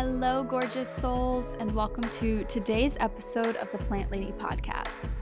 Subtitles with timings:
[0.00, 5.16] Hello, gorgeous souls, and welcome to today's episode of the Plant Lady podcast.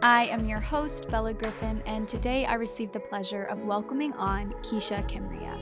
[0.00, 4.52] I am your host, Bella Griffin, and today I received the pleasure of welcoming on
[4.62, 5.58] Keisha Kimria.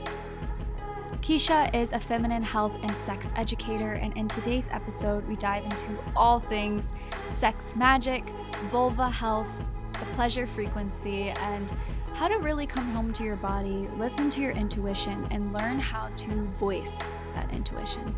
[1.21, 5.97] Keisha is a feminine health and sex educator, and in today's episode, we dive into
[6.15, 6.93] all things
[7.25, 8.23] sex magic,
[8.65, 9.59] vulva health,
[9.93, 11.75] the pleasure frequency, and
[12.13, 16.09] how to really come home to your body, listen to your intuition, and learn how
[16.15, 18.15] to voice that intuition.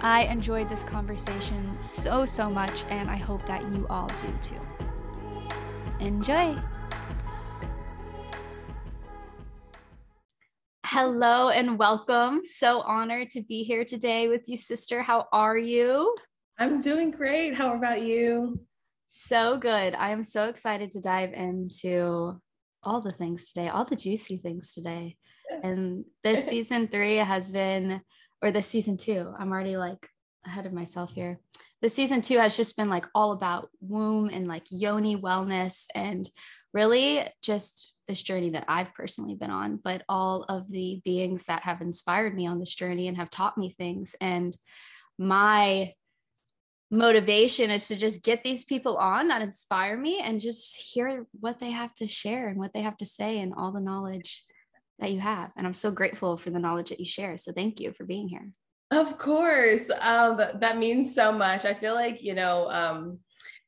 [0.00, 4.60] I enjoyed this conversation so, so much, and I hope that you all do too.
[6.00, 6.56] Enjoy!
[10.86, 12.40] Hello and welcome.
[12.44, 15.02] So honored to be here today with you, sister.
[15.02, 16.16] How are you?
[16.58, 17.54] I'm doing great.
[17.54, 18.58] How about you?
[19.06, 19.94] So good.
[19.94, 22.40] I am so excited to dive into
[22.82, 25.16] all the things today, all the juicy things today.
[25.50, 25.60] Yes.
[25.62, 28.00] And this season three has been,
[28.42, 30.08] or this season two, I'm already like
[30.44, 31.38] ahead of myself here.
[31.82, 36.28] The season two has just been like all about womb and like yoni wellness and
[36.72, 41.62] really just this journey that I've personally been on, but all of the beings that
[41.62, 44.14] have inspired me on this journey and have taught me things.
[44.20, 44.56] And
[45.18, 45.92] my
[46.90, 51.58] motivation is to just get these people on that inspire me and just hear what
[51.58, 54.44] they have to share and what they have to say and all the knowledge
[54.98, 55.50] that you have.
[55.56, 57.36] And I'm so grateful for the knowledge that you share.
[57.38, 58.50] So thank you for being here.
[58.90, 59.90] Of course.
[60.00, 61.64] Um, that means so much.
[61.64, 63.18] I feel like, you know, um,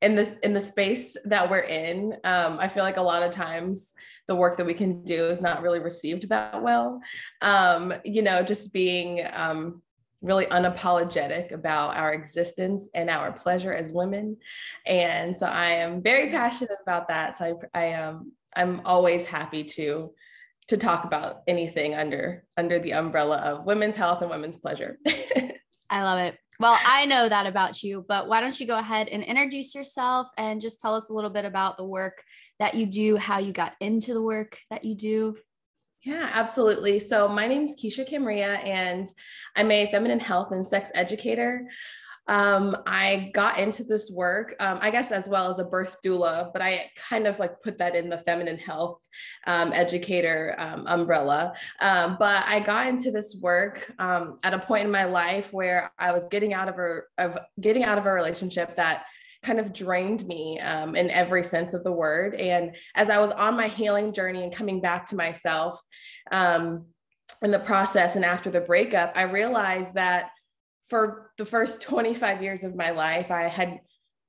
[0.00, 3.32] in this in the space that we're in, um, I feel like a lot of
[3.32, 3.94] times
[4.28, 7.00] the work that we can do is not really received that well.
[7.42, 9.82] Um, you know, just being um,
[10.20, 14.36] really unapologetic about our existence and our pleasure as women.
[14.86, 17.36] And so I am very passionate about that.
[17.36, 20.12] So I, I am um, I'm always happy to
[20.68, 24.98] to talk about anything under under the umbrella of women's health and women's pleasure.
[25.90, 26.36] I love it.
[26.60, 30.28] Well, I know that about you, but why don't you go ahead and introduce yourself
[30.36, 32.22] and just tell us a little bit about the work
[32.58, 35.36] that you do, how you got into the work that you do?
[36.04, 37.00] Yeah, absolutely.
[37.00, 39.06] So my name is Keisha Kimria, and
[39.56, 41.68] I'm a feminine health and sex educator.
[42.28, 46.52] Um, I got into this work, um, I guess, as well as a birth doula,
[46.52, 49.00] but I kind of like put that in the feminine health
[49.46, 51.54] um, educator um, umbrella.
[51.80, 55.90] Um, but I got into this work um, at a point in my life where
[55.98, 59.04] I was getting out of a of getting out of a relationship that
[59.42, 62.34] kind of drained me um, in every sense of the word.
[62.34, 65.80] And as I was on my healing journey and coming back to myself
[66.30, 66.86] um,
[67.42, 70.30] in the process and after the breakup, I realized that
[70.88, 73.78] for the first 25 years of my life, I had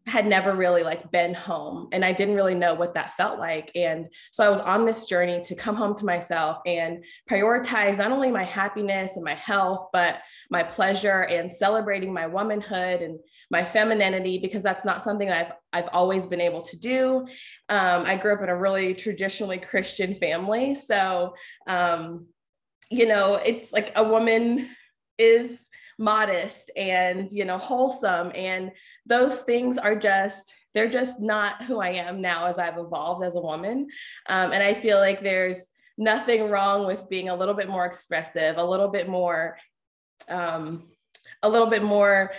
[0.08, 3.72] had never really like been home and I didn't really know what that felt like.
[3.76, 8.12] And so I was on this journey to come home to myself and prioritize not
[8.12, 13.20] only my happiness and my health, but my pleasure and celebrating my womanhood and
[13.52, 17.28] my femininity, because that's not something I've, I've always been able to do.
[17.70, 20.74] Um, I grew up in a really traditionally Christian family.
[20.74, 21.36] So,
[21.68, 22.28] um,
[22.90, 24.70] you know, it's like a woman
[25.20, 28.32] is modest and you know wholesome.
[28.34, 28.72] And
[29.06, 33.36] those things are just they're just not who i am now as i've evolved as
[33.36, 33.88] a woman.
[34.28, 35.68] Um, and i feel like there's
[35.98, 39.58] nothing wrong with being a little bit more expressive a little bit more
[40.30, 40.88] um,
[41.44, 42.32] a little bit more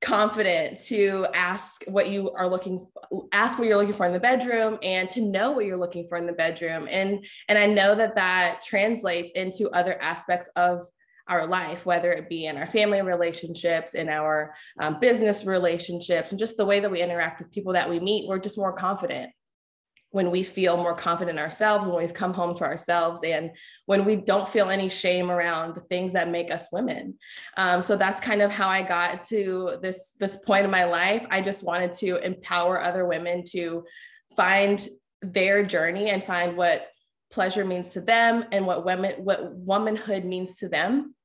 [0.00, 2.86] confident to ask what you are looking
[3.32, 6.16] ask what you're looking for in the bedroom and to know what you're looking for
[6.16, 6.86] in the bedroom.
[6.90, 10.86] And and i know that that translates into other aspects of
[11.28, 16.38] our life, whether it be in our family relationships, in our um, business relationships, and
[16.38, 19.30] just the way that we interact with people that we meet, we're just more confident
[20.10, 23.50] when we feel more confident ourselves, when we've come home to ourselves, and
[23.86, 27.18] when we don't feel any shame around the things that make us women.
[27.56, 31.26] Um, so that's kind of how I got to this this point in my life.
[31.30, 33.84] I just wanted to empower other women to
[34.36, 34.88] find
[35.22, 36.86] their journey and find what
[37.30, 41.15] pleasure means to them and what women what womanhood means to them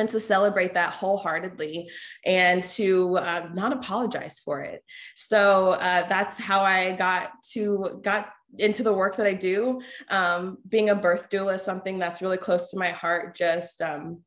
[0.00, 1.88] and to celebrate that wholeheartedly
[2.24, 4.82] and to uh, not apologize for it.
[5.14, 9.80] So uh, that's how i got to got into the work that i do.
[10.08, 14.22] Um, being a birth doula is something that's really close to my heart just um,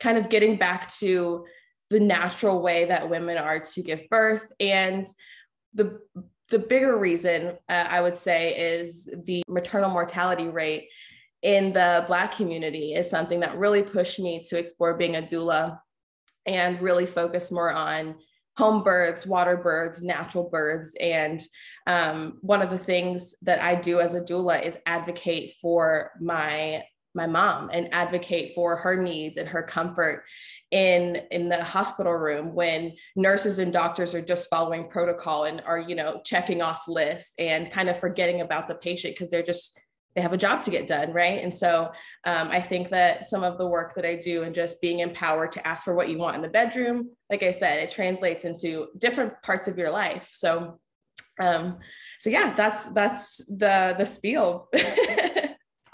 [0.00, 1.46] kind of getting back to
[1.90, 4.50] the natural way that women are to give birth.
[4.60, 5.06] And
[5.72, 6.00] the
[6.50, 10.88] the bigger reason uh, i would say is the maternal mortality rate
[11.44, 15.78] in the Black community is something that really pushed me to explore being a doula
[16.46, 18.16] and really focus more on
[18.56, 20.92] home births, water births, natural births.
[20.98, 21.40] And
[21.86, 26.84] um, one of the things that I do as a doula is advocate for my
[27.16, 30.24] my mom and advocate for her needs and her comfort
[30.72, 35.78] in in the hospital room when nurses and doctors are just following protocol and are
[35.78, 39.80] you know checking off lists and kind of forgetting about the patient because they're just
[40.14, 41.90] they have a job to get done right and so
[42.24, 45.52] um, i think that some of the work that i do and just being empowered
[45.52, 48.88] to ask for what you want in the bedroom like i said it translates into
[48.98, 50.78] different parts of your life so
[51.40, 51.78] um
[52.18, 54.68] so yeah that's that's the the spiel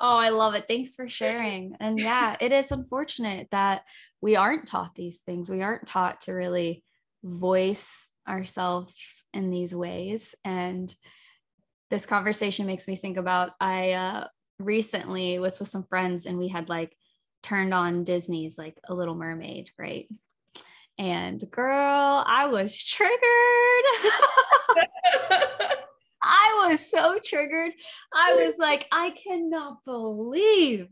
[0.03, 0.65] Oh, I love it.
[0.67, 1.77] Thanks for sharing.
[1.79, 3.83] And yeah, it is unfortunate that
[4.23, 5.51] we aren't taught these things.
[5.51, 6.83] We aren't taught to really
[7.23, 10.35] voice ourselves in these ways.
[10.43, 10.93] And
[11.91, 14.27] this conversation makes me think about I uh,
[14.59, 16.97] recently was with some friends and we had like
[17.43, 20.09] turned on Disney's like A Little Mermaid, right?
[20.99, 23.17] And girl, I was triggered.
[26.23, 27.73] I was so triggered.
[28.15, 30.89] I was like, I cannot believe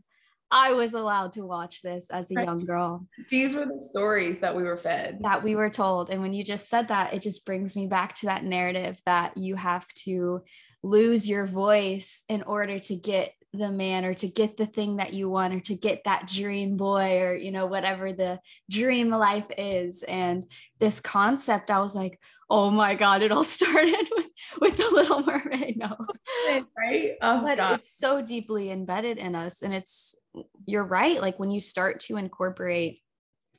[0.51, 3.05] I was allowed to watch this as a young girl.
[3.29, 6.09] These were the stories that we were fed, that we were told.
[6.09, 9.37] And when you just said that, it just brings me back to that narrative that
[9.37, 10.41] you have to
[10.83, 15.13] lose your voice in order to get the man or to get the thing that
[15.13, 18.39] you want or to get that dream boy or you know whatever the
[18.69, 20.03] dream life is.
[20.03, 20.45] And
[20.79, 22.17] this concept i was like
[22.49, 24.27] oh my god it all started with
[24.61, 25.77] with the little mermaid.
[25.79, 25.95] No.
[26.77, 27.79] Right oh, but god.
[27.79, 29.61] it's so deeply embedded in us.
[29.61, 30.19] And it's
[30.65, 32.99] you're right like when you start to incorporate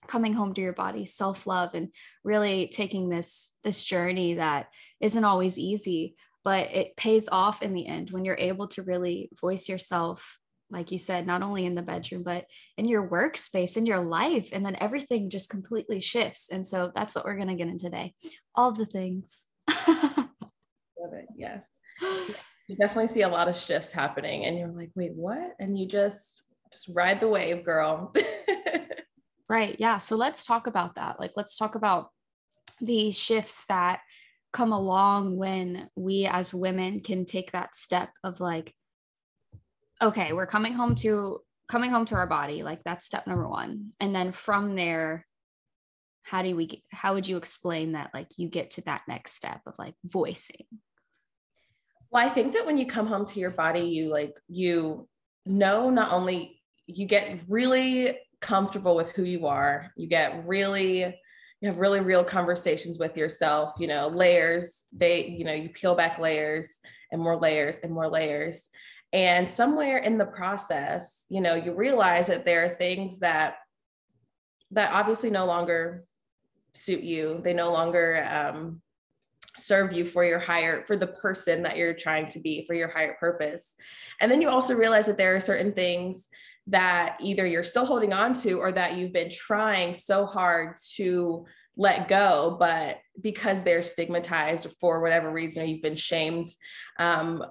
[0.07, 1.89] coming home to your body self-love and
[2.25, 4.69] really taking this this journey that
[5.01, 9.31] isn't always easy but it pays off in the end when you're able to really
[9.41, 10.41] voice yourself
[10.71, 12.47] like you said not only in the bedroom but
[12.77, 16.49] in your workspace in your life and then everything just completely shifts.
[16.51, 18.15] And so that's what we're going to get in today
[18.55, 19.45] all the things.
[19.89, 21.67] Love it yes.
[22.01, 25.55] You definitely see a lot of shifts happening and you're like wait what?
[25.59, 28.15] And you just just ride the wave girl.
[29.49, 31.19] Right yeah so let's talk about that.
[31.19, 32.11] Like let's talk about
[32.81, 33.99] the shifts that
[34.53, 38.75] come along when we as women can take that step of like
[40.03, 43.93] okay we're coming home to coming home to our body like that's step number one.
[44.01, 45.27] And then from there
[46.23, 49.61] how do we how would you explain that like you get to that next step
[49.67, 50.67] of like voicing?
[52.11, 55.09] Well i think that when you come home to your body you like you
[55.47, 61.15] know not only you get really comfortable with who you are you get really
[61.61, 65.95] you have really real conversations with yourself you know layers they you know you peel
[65.95, 66.81] back layers
[67.13, 68.71] and more layers and more layers.
[69.13, 73.57] And somewhere in the process you know you realize that there are things that
[74.73, 76.05] that obviously no longer
[76.75, 77.41] suit you.
[77.43, 78.81] They no longer um,
[79.57, 82.89] serve you for your higher for the person that you're trying to be for your
[82.89, 83.75] higher purpose.
[84.21, 86.29] And then you also realize that there are certain things
[86.67, 91.45] that either you're still holding on to or that you've been trying so hard to
[91.77, 96.47] let go but because they're stigmatized for whatever reason or you've been shamed
[96.99, 97.43] um,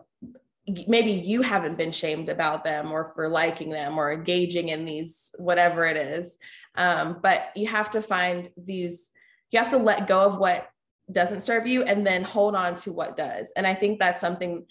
[0.88, 5.33] maybe you haven't been shamed about them or for liking them or engaging in these
[5.38, 6.38] whatever it is.
[6.75, 9.09] Um, but you have to find these
[9.51, 10.69] you have to let go of what
[11.11, 13.51] doesn't serve you and then hold on to what does.
[13.56, 14.66] And i think that's something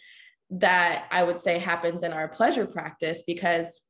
[0.51, 3.81] that i would say happens in our pleasure practice because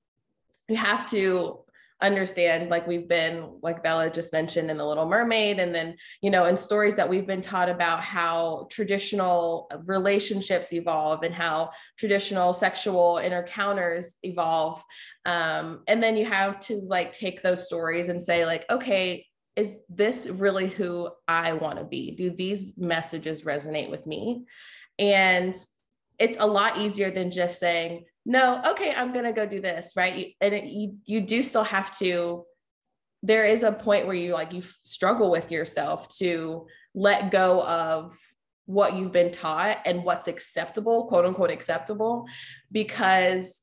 [0.68, 1.58] you have to
[2.00, 6.30] understand like we've been like bella just mentioned in the little mermaid and then you
[6.30, 12.52] know in stories that we've been taught about how traditional relationships evolve and how traditional
[12.52, 14.80] sexual encounters evolve.
[15.24, 19.76] Um, and then you have to like take those stories and say like okay is
[19.88, 22.12] this really who i want to be?
[22.12, 24.44] Do these messages resonate with me?
[25.00, 25.52] And
[26.20, 30.34] it's a lot easier than just saying no, okay, I'm gonna go do this, right?
[30.42, 32.44] And it, you you do still have to.
[33.22, 38.16] There is a point where you like you struggle with yourself to let go of
[38.66, 42.26] what you've been taught and what's acceptable, quote unquote acceptable,
[42.70, 43.62] because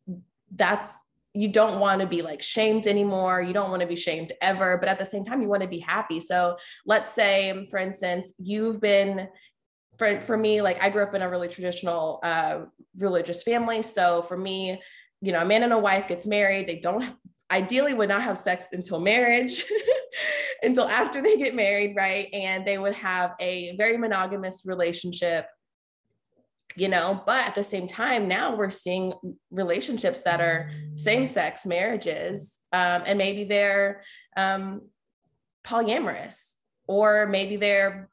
[0.56, 0.98] that's
[1.36, 3.44] you don't want to be like shamed anymore.
[3.44, 5.70] You don't want to be shamed ever, but at the same time, you want to
[5.70, 6.20] be happy.
[6.20, 6.58] So
[6.88, 9.28] let's say, for instance, you've been
[9.98, 12.62] for, for me, like I grew up in a really traditional uh,
[12.98, 13.82] religious family.
[13.82, 14.82] So for me,
[15.22, 16.68] you know, a man and a wife gets married.
[16.68, 17.16] They don't
[17.52, 19.64] ideally would not have sex until marriage,
[20.64, 22.28] until after they get married, right?
[22.34, 25.48] And they would have a very monogamous relationship
[26.75, 29.14] you know but at the same time now we're seeing
[29.50, 34.04] relationships that are same-sex marriages um, and maybe they're
[34.36, 34.82] um,
[35.66, 36.56] polyamorous
[36.88, 38.10] or maybe they're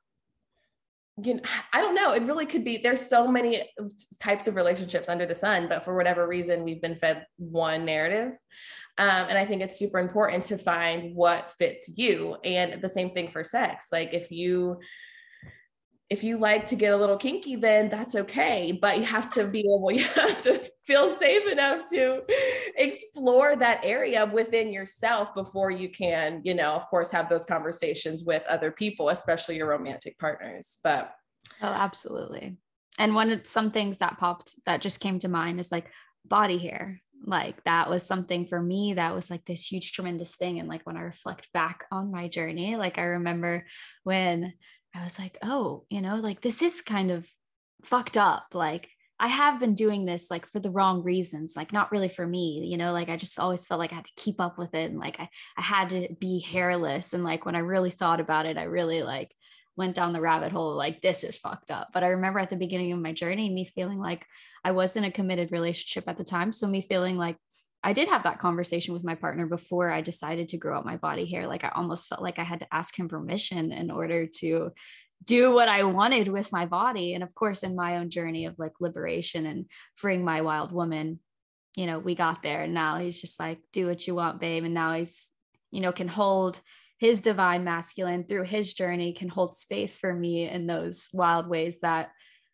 [1.24, 1.40] you know,
[1.72, 2.12] I don't know.
[2.12, 2.78] It really could be.
[2.78, 3.62] There's so many
[4.20, 8.32] types of relationships under the sun, but for whatever reason, we've been fed one narrative.
[8.98, 12.36] Um, and I think it's super important to find what fits you.
[12.44, 13.88] And the same thing for sex.
[13.90, 14.78] Like if you
[16.12, 18.70] if you like to get a little kinky, then that's okay.
[18.70, 22.20] But you have to be able, you have to feel safe enough to
[22.76, 28.24] explore that area within yourself before you can, you know, of course, have those conversations
[28.24, 30.78] with other people, especially your romantic partners.
[30.84, 31.14] But
[31.62, 32.58] oh, absolutely.
[32.98, 35.90] And one of some things that popped that just came to mind is like
[36.26, 36.98] body hair.
[37.24, 40.60] Like that was something for me that was like this huge, tremendous thing.
[40.60, 43.64] And like when I reflect back on my journey, like I remember
[44.04, 44.52] when
[44.94, 47.28] I was like, oh, you know, like this is kind of
[47.84, 48.46] fucked up.
[48.52, 52.26] Like I have been doing this like for the wrong reasons, like not really for
[52.26, 54.74] me, you know, like I just always felt like I had to keep up with
[54.74, 57.12] it and like I, I had to be hairless.
[57.14, 59.32] And like when I really thought about it, I really like
[59.76, 61.88] went down the rabbit hole like this is fucked up.
[61.94, 64.26] But I remember at the beginning of my journey, me feeling like
[64.64, 66.52] I was in a committed relationship at the time.
[66.52, 67.36] So me feeling like
[67.84, 70.96] I did have that conversation with my partner before I decided to grow out my
[70.96, 71.48] body hair.
[71.48, 74.70] Like I almost felt like I had to ask him permission in order to
[75.24, 77.14] do what I wanted with my body.
[77.14, 81.20] And of course, in my own journey of like liberation and freeing my wild woman,
[81.76, 82.62] you know, we got there.
[82.62, 84.64] And now he's just like, do what you want, babe.
[84.64, 85.30] And now he's,
[85.70, 86.60] you know, can hold
[86.98, 91.80] his divine masculine through his journey, can hold space for me in those wild ways
[91.80, 92.10] that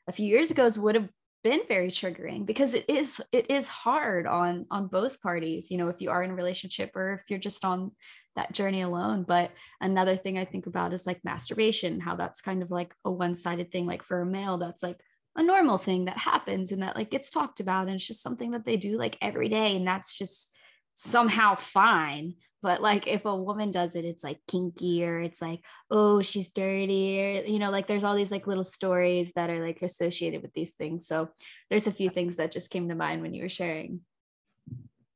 [0.08, 1.08] a few years ago would have
[1.48, 5.88] been very triggering because it is it is hard on on both parties you know
[5.88, 7.90] if you are in a relationship or if you're just on
[8.36, 9.24] that journey alone.
[9.26, 9.50] But
[9.80, 13.72] another thing i think about is like masturbation how that's kind of like a one-sided
[13.72, 15.00] thing like for a male that's like
[15.36, 18.50] a normal thing that happens and that like gets talked about and it's just something
[18.50, 20.54] that they do like every day and that's just
[20.92, 25.64] somehow fine but like if a woman does it it's like kinky or it's like
[25.90, 29.64] oh she's dirty or you know like there's all these like little stories that are
[29.64, 31.06] like associated with these things.
[31.06, 31.28] So
[31.70, 34.00] there's a few things that just came to mind when you were sharing.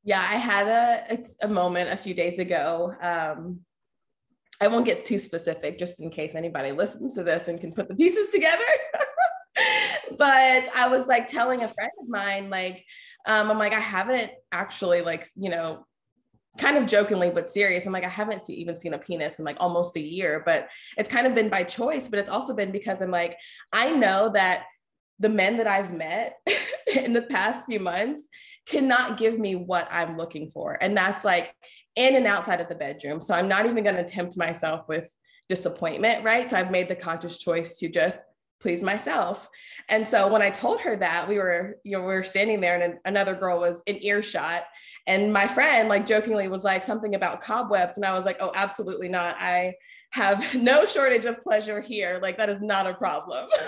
[0.04, 3.60] Yeah i had a, a moment a few days ago um
[4.60, 7.88] i won't get too specific just in case anybody listens to this and can put
[7.88, 8.64] the pieces together.
[10.18, 12.84] But i was like telling a friend of mine like
[13.26, 15.86] um, i'm like i haven't actually like you know
[16.58, 17.86] kind of jokingly but serious.
[17.86, 20.68] I'm like i haven't see, even seen a penis in like almost a year but
[20.96, 23.36] it's kind of been by choice but it's also been because i'm like
[23.72, 24.64] i know that
[25.18, 26.36] the men that i've met
[26.94, 28.28] in the past few months
[28.66, 31.54] cannot give me what i'm looking for and that's like
[31.96, 33.20] in and outside of the bedroom.
[33.20, 35.14] So i'm not even going to tempt myself with
[35.48, 36.48] disappointment right?
[36.48, 38.24] So i've made the conscious choice to just
[38.62, 39.48] please myself.
[39.88, 42.80] And so when I told her that, we were, you know, we were standing there
[42.80, 44.64] and another girl was in earshot.
[45.06, 47.96] And my friend, like jokingly, was like something about cobwebs.
[47.96, 49.36] And I was like, oh, absolutely not.
[49.38, 49.74] I
[50.12, 52.20] have no shortage of pleasure here.
[52.22, 53.48] Like that is not a problem.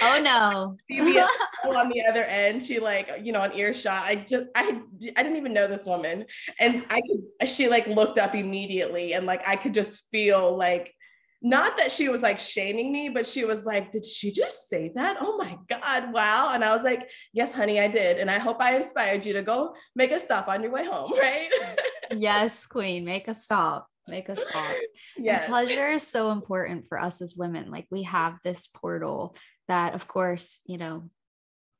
[0.00, 0.76] Oh no.
[1.76, 4.02] on the other end, she like, you know, on earshot.
[4.04, 4.80] I just I
[5.16, 6.24] I didn't even know this woman.
[6.60, 10.94] And I could she like looked up immediately and like I could just feel like
[11.40, 14.90] not that she was like shaming me, but she was like, Did she just say
[14.94, 15.18] that?
[15.20, 16.52] Oh my God, wow.
[16.52, 18.18] And I was like, Yes, honey, I did.
[18.18, 21.12] And I hope I inspired you to go make a stop on your way home,
[21.18, 21.48] right?
[22.10, 23.88] yes, Queen, make a stop.
[24.08, 24.74] Make a stop.
[25.18, 25.46] Yeah.
[25.46, 27.70] Pleasure is so important for us as women.
[27.70, 29.36] Like we have this portal
[29.68, 31.10] that, of course, you know,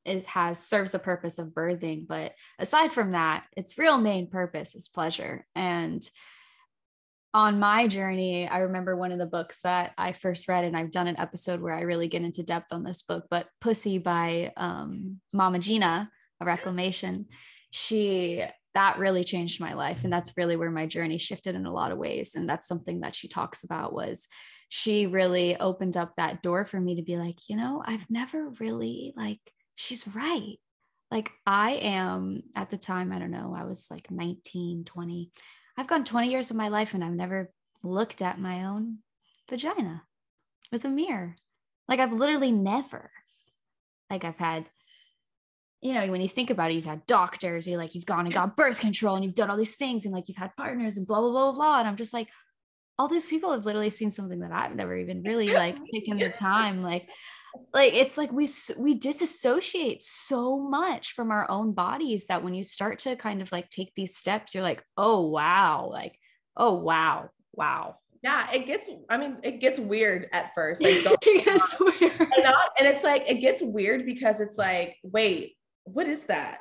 [0.04, 2.06] it has serves a purpose of birthing.
[2.06, 5.46] But aside from that, its real main purpose is pleasure.
[5.54, 6.08] And
[7.38, 10.90] on my journey, I remember one of the books that I first read, and I've
[10.90, 14.52] done an episode where I really get into depth on this book, but Pussy by
[14.56, 17.26] um, Mama Gena, a reclamation.
[17.70, 21.72] She that really changed my life, and that's really where my journey shifted in a
[21.72, 22.34] lot of ways.
[22.34, 24.26] And that's something that she talks about was
[24.68, 28.50] she really opened up that door for me to be like, you know, I've never
[28.58, 29.38] really like
[29.76, 30.56] she's right.
[31.12, 35.30] Like I am at the time, I don't know, I was like 19, 20
[35.78, 37.52] I've gone 20 years of my life and I've never
[37.84, 38.98] looked at my own
[39.48, 40.02] vagina
[40.72, 41.36] with a mirror.
[41.86, 43.12] Like I've literally never.
[44.10, 44.68] Like I've had,
[45.80, 48.34] you know, when you think about it, you've had doctors, you like you've gone and
[48.34, 51.06] got birth control and you've done all these things and like you've had partners and
[51.06, 51.78] blah blah blah blah.
[51.78, 52.28] And I'm just like,
[52.98, 56.30] all these people have literally seen something that I've never even really like taken the
[56.30, 56.82] time.
[56.82, 57.08] Like
[57.72, 58.48] like it's like we
[58.78, 63.52] we disassociate so much from our own bodies that when you start to kind of
[63.52, 66.18] like take these steps you're like oh wow like
[66.56, 67.96] oh wow wow.
[68.22, 72.20] Yeah it gets i mean it gets weird at first like, it gets weird.
[72.20, 75.54] and, not, and it's like it gets weird because it's like wait
[75.92, 76.60] what is that?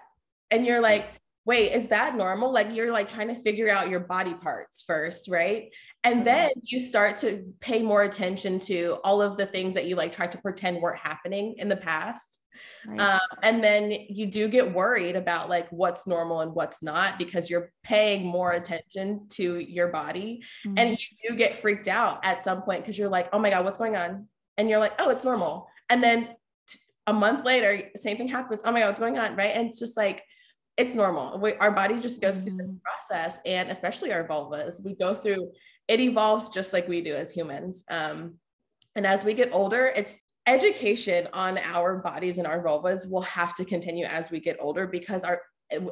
[0.52, 1.06] And you're like
[1.48, 2.52] wait, is that normal?
[2.52, 5.74] Like you're like trying to figure out your body parts first, right?
[6.04, 9.96] And then you start to pay more attention to all of the things that you
[9.96, 12.40] like tried to pretend weren't happening in the past.
[12.86, 13.00] Right.
[13.00, 17.50] Um, and then you do get worried about like what's normal and what's not because
[17.50, 20.44] you're paying more attention to your body.
[20.66, 20.78] Mm-hmm.
[20.78, 23.64] And you do get freaked out at some point because you're like, oh my God,
[23.64, 24.28] what's going on?
[24.58, 25.70] And you're like, oh, it's normal.
[25.90, 26.28] And then
[27.06, 28.62] a month later, same thing happens.
[28.66, 29.38] Oh my God, what's going on?
[29.38, 29.52] Right.
[29.56, 30.24] And it's just like,
[30.78, 31.40] it's normal.
[31.40, 32.58] We, our body just goes mm-hmm.
[32.58, 35.52] through the process, and especially our vulvas, we go through.
[35.88, 37.84] It evolves just like we do as humans.
[37.90, 38.36] Um,
[38.96, 43.54] and as we get older, it's education on our bodies and our vulvas will have
[43.56, 45.42] to continue as we get older because our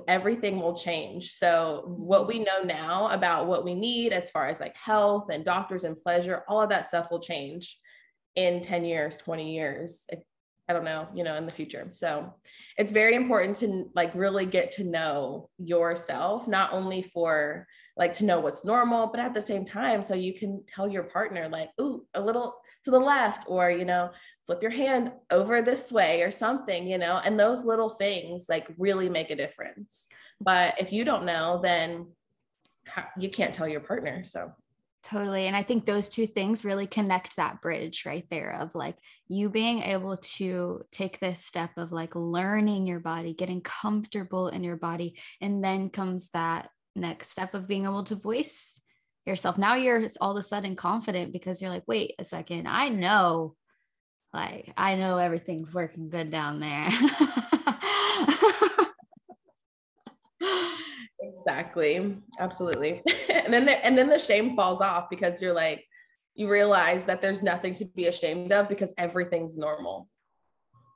[0.07, 1.31] everything will change.
[1.33, 5.43] So what we know now about what we need as far as like health and
[5.43, 7.77] doctors and pleasure, all of that stuff will change
[8.35, 10.07] in 10 years, 20 years.
[10.67, 11.87] I don't know, you know, in the future.
[11.91, 12.33] So
[12.77, 18.25] it's very important to like really get to know yourself, not only for like to
[18.25, 21.69] know what's normal, but at the same time, so you can tell your partner, like,
[21.79, 24.11] ooh, a little to the left, or, you know,
[24.45, 28.67] flip your hand over this way or something, you know, and those little things like
[28.77, 30.07] really make a difference.
[30.41, 32.07] But if you don't know, then
[33.17, 34.23] you can't tell your partner.
[34.23, 34.51] So
[35.05, 35.45] Totally.
[35.45, 38.97] And I think those two things really connect that bridge right there of like
[39.27, 44.63] you being able to take this step of like learning your body, getting comfortable in
[44.63, 45.19] your body.
[45.39, 48.81] And then comes that next step of being able to voice
[49.27, 49.59] yourself.
[49.59, 53.55] Now you're all of a sudden confident because you're like, wait a second, I know,
[54.33, 56.89] like, I know everything's working good down there.
[61.45, 62.17] Exactly.
[62.39, 63.03] Absolutely.
[63.29, 65.85] and then the, and then the shame falls off because you're like
[66.35, 70.09] you realize that there's nothing to be ashamed of because everything's normal.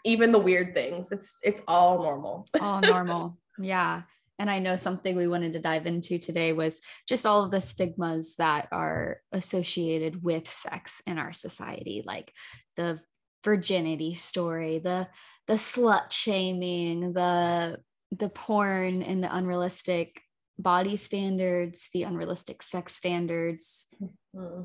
[0.05, 1.11] Even the weird things.
[1.11, 2.47] It's it's all normal.
[2.61, 3.37] all normal.
[3.59, 4.03] Yeah.
[4.37, 7.59] And I know something we wanted to dive into today was just all of the
[7.59, 12.33] stigmas that are associated with sex in our society, like
[12.75, 12.99] the
[13.43, 15.07] virginity story, the
[15.47, 17.79] the slut shaming, the
[18.11, 20.21] the porn and the unrealistic
[20.59, 23.87] body standards, the unrealistic sex standards
[24.35, 24.63] mm-hmm.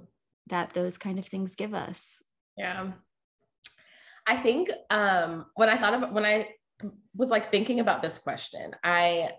[0.49, 2.23] that those kind of things give us.
[2.59, 2.93] Yeah.
[4.27, 6.49] I think um, when I thought about when I
[7.15, 9.31] was like thinking about this question, I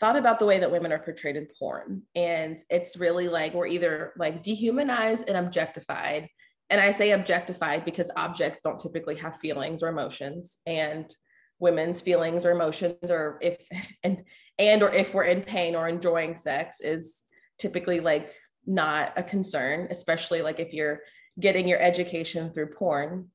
[0.00, 2.02] thought about the way that women are portrayed in porn.
[2.14, 6.28] And it's really like we're either like dehumanized and objectified.
[6.70, 10.58] And I say objectified because objects don't typically have feelings or emotions.
[10.66, 11.14] And
[11.58, 13.58] women's feelings or emotions or if
[14.04, 14.24] and
[14.58, 17.22] and or if we're in pain or enjoying sex is
[17.58, 18.32] typically like
[18.66, 21.00] not a concern especially like if you're
[21.38, 23.28] getting your education through porn.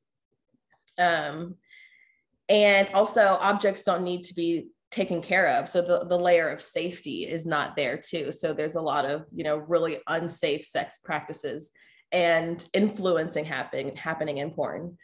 [0.98, 1.56] Um
[2.48, 5.70] and also objects don't need to be taken care of.
[5.70, 8.32] So the, the layer of safety is not there too.
[8.32, 11.72] So there's a lot of you know really unsafe sex practices
[12.12, 14.98] and influencing happening happening in porn.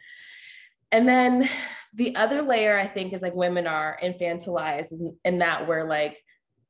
[0.92, 1.48] And then
[1.96, 4.92] the other layer I think is like women are infantilized
[5.24, 6.18] in that we're like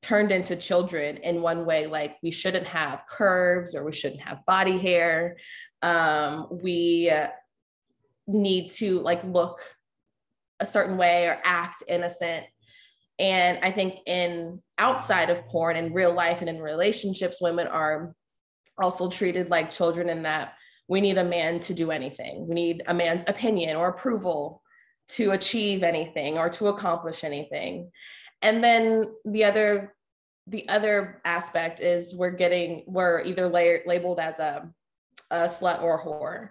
[0.01, 4.47] turned into children in one way, like we shouldn't have curves or we shouldn't have
[4.47, 5.37] body hair.
[5.83, 7.13] Um, we
[8.29, 9.61] need to like look
[10.61, 12.47] a certain way or act innocent.
[13.19, 18.15] And I think in outside of porn in real life and in relationships, women are
[18.81, 20.55] also treated like children in that
[20.89, 22.47] we need a man to do anything.
[22.47, 24.63] We need a man's opinion or approval
[25.09, 27.91] to achieve anything or to accomplish anything.
[28.43, 29.95] And then the other
[30.49, 34.69] the other aspect is we're getting we're either la- labeled as a,
[35.31, 36.51] a slut or a whore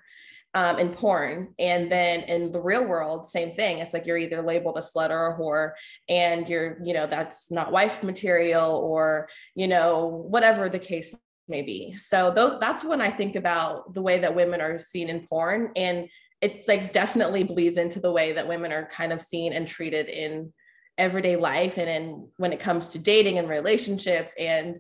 [0.54, 1.54] um, in porn.
[1.60, 3.78] And then in the real world, same thing.
[3.78, 5.72] It's like you're either labeled a slut or a whore,
[6.10, 11.14] and you're, you know, that's not wife material or, you know, whatever the case
[11.48, 15.10] may be So th- that's when I think about the way that women are seen
[15.10, 15.72] in porn.
[15.76, 16.08] And
[16.46, 20.08] it's like definitely bleeds into the way that women are kind of seen and treated
[20.08, 20.54] in
[20.98, 24.80] everyday life and in when it comes to dating and relationships and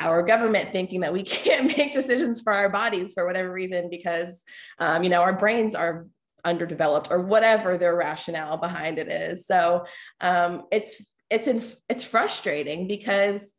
[0.00, 4.42] our government thinking that we can't make decisions for our bodies for whatever reason because
[4.78, 6.06] um, you know our brains are
[6.44, 9.46] underdeveloped or whatever their rationale behind it is.
[9.46, 9.84] So
[10.20, 13.54] um, it's it's in, it's frustrating because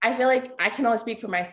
[0.00, 1.46] I feel like I can only speak for my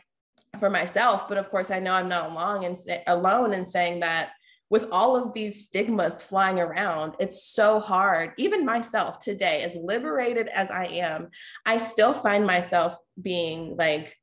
[0.60, 4.32] for myself, but of course I know I'm not alone and alone in saying that
[4.70, 8.34] with all of these stigmas flying around, it's so hard.
[8.38, 11.30] Even myself today, as liberated as I am,
[11.66, 14.16] I still find myself being like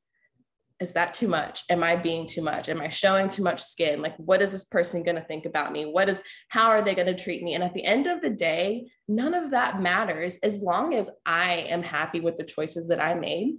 [0.79, 1.63] is that too much?
[1.71, 2.69] Am i being too much?
[2.69, 3.99] Am i showing too much skin?
[3.99, 5.85] Like what is this person going to think about me?
[5.85, 7.55] What is how are they going to treat me?
[7.55, 11.65] And at the end of the day none of that matters as long as i
[11.69, 13.55] am happy with the choices that i made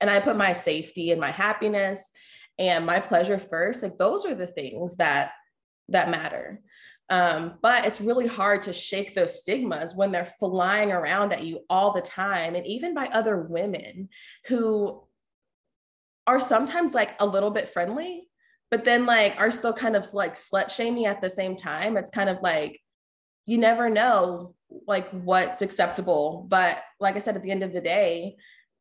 [0.00, 2.10] and i put my safety and my happiness
[2.58, 5.32] and my pleasure first like those are the things that
[5.88, 6.60] that matter
[7.10, 11.64] um, but it's really hard to shake those stigmas when they're flying around at you
[11.68, 14.08] all the time and even by other women
[14.46, 15.02] who
[16.28, 18.28] are sometimes like a little bit friendly,
[18.70, 21.96] but then like are still kind of like slut shaming at the same time.
[21.96, 22.80] It's kind of like
[23.44, 24.54] you never know
[24.86, 26.46] like what's acceptable.
[26.48, 28.36] But like I said, at the end of the day,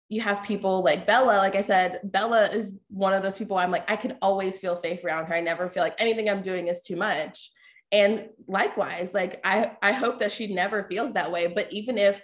[0.10, 1.38] you have people like Bella.
[1.38, 4.76] Like I said, Bella is one of those people I'm like, I can always feel
[4.76, 5.36] safe around her.
[5.36, 7.52] I never feel like anything I'm doing is too much.
[7.92, 11.48] And likewise, like I, I hope that she never feels that way.
[11.48, 12.22] But even if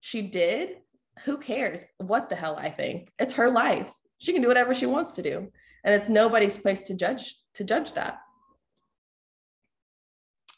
[0.00, 0.76] she did,
[1.24, 3.10] who cares what the hell I think?
[3.18, 3.90] It's her life
[4.24, 5.50] she can do whatever she wants to do
[5.84, 8.20] and it's nobody's place to judge to judge that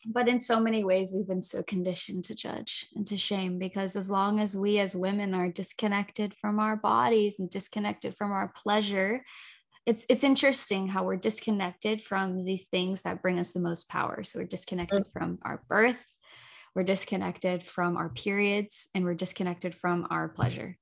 [0.06, 3.96] but in so many ways we've been so conditioned to judge and to shame because
[3.96, 8.52] as long as we as women are disconnected from our bodies and disconnected from our
[8.56, 9.24] pleasure
[9.84, 14.22] it's it's interesting how we're disconnected from the things that bring us the most power
[14.22, 15.18] so we're disconnected mm-hmm.
[15.18, 16.04] from our birth
[16.74, 20.76] we're disconnected from our periods and we're disconnected from our pleasure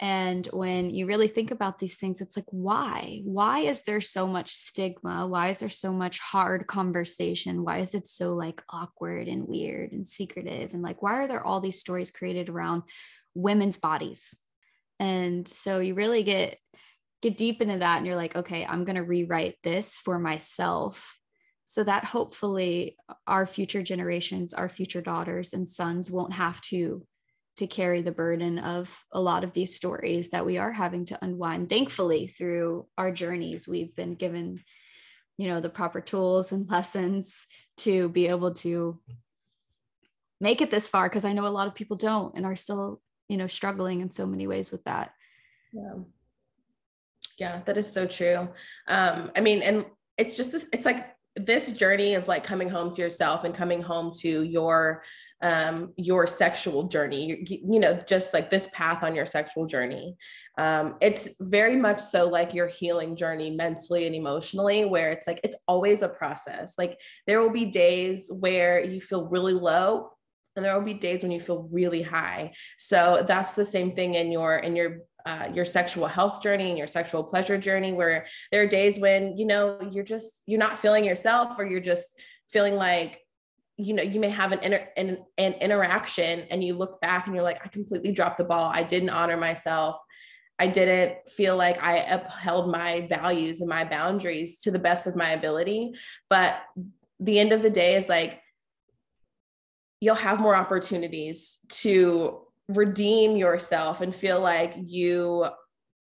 [0.00, 3.20] and when you really think about these things, it's like, why?
[3.24, 5.26] Why is there so much stigma?
[5.26, 7.64] Why is there so much hard conversation?
[7.64, 10.74] Why is it so like awkward and weird and secretive?
[10.74, 12.82] And like, why are there all these stories created around
[13.34, 14.36] women's bodies?
[14.98, 16.58] And so you really get
[17.22, 21.18] get deep into that and you're like, okay, I'm going to rewrite this for myself
[21.64, 27.06] so that hopefully our future generations, our future daughters and sons won't have to
[27.56, 31.18] to carry the burden of a lot of these stories that we are having to
[31.22, 31.68] unwind.
[31.68, 34.62] Thankfully, through our journeys, we've been given,
[35.38, 37.46] you know, the proper tools and lessons
[37.78, 38.98] to be able to
[40.40, 41.08] make it this far.
[41.08, 44.10] Because I know a lot of people don't and are still, you know, struggling in
[44.10, 45.12] so many ways with that.
[45.72, 45.94] Yeah.
[47.38, 48.48] Yeah, that is so true.
[48.86, 49.84] Um, I mean, and
[50.16, 53.82] it's just this, it's like this journey of like coming home to yourself and coming
[53.82, 55.02] home to your
[55.44, 60.16] um, your sexual journey, you, you, know, just like this path on your sexual journey.
[60.56, 65.40] Um, it's very much so like your healing journey mentally and emotionally, where it's like
[65.44, 66.76] it's always a process.
[66.78, 70.12] Like there will be days where you feel really low
[70.56, 74.14] and there will be days when you feel really high so that's the same thing
[74.14, 78.24] in your in your uh, your sexual health journey and your sexual pleasure journey where
[78.52, 82.16] there are days when you know you're just you're not feeling yourself or you're just
[82.50, 83.23] feeling like
[83.76, 87.34] you know you may have an, inter- an, an interaction and you look back and
[87.34, 88.70] you're like i completely dropped the ball.
[88.72, 89.98] I didn't honor myself.
[90.58, 95.16] I didn't feel like i upheld my values and my boundaries to the best of
[95.16, 95.92] my ability.
[96.30, 96.60] But
[97.20, 98.40] the end of the day is like
[100.00, 105.46] you'll have more opportunities to redeem yourself and feel like you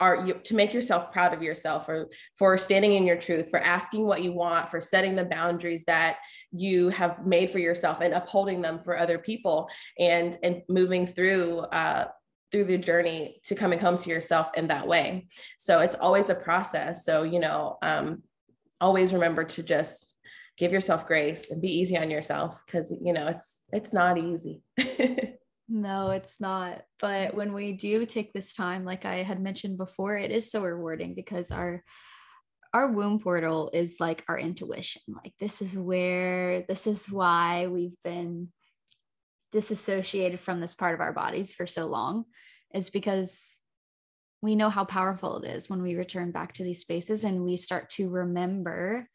[0.03, 3.59] are you, to make yourself proud of yourself for for standing in your truth for
[3.59, 6.17] asking what you want for setting the boundaries that
[6.51, 11.59] you have made for yourself and upholding them for other people and and moving through
[11.59, 12.05] uh
[12.51, 15.27] through the journey to coming home to yourself in that way.
[15.57, 17.05] So it's always a process.
[17.05, 18.23] So you know um
[18.81, 20.15] always remember to just
[20.57, 24.61] give yourself grace and be easy on yourself because you know it's it's not easy
[25.69, 26.81] No, it's not.
[26.99, 30.63] But when we do take this time, like I had mentioned before, it is so
[30.63, 31.83] rewarding because our
[32.73, 35.01] our womb portal is like our intuition.
[35.07, 38.49] Like this is where this is why we've been
[39.51, 42.25] disassociated from this part of our bodies for so long
[42.73, 43.59] is because
[44.41, 47.55] we know how powerful it is when we return back to these spaces and we
[47.55, 49.07] start to remember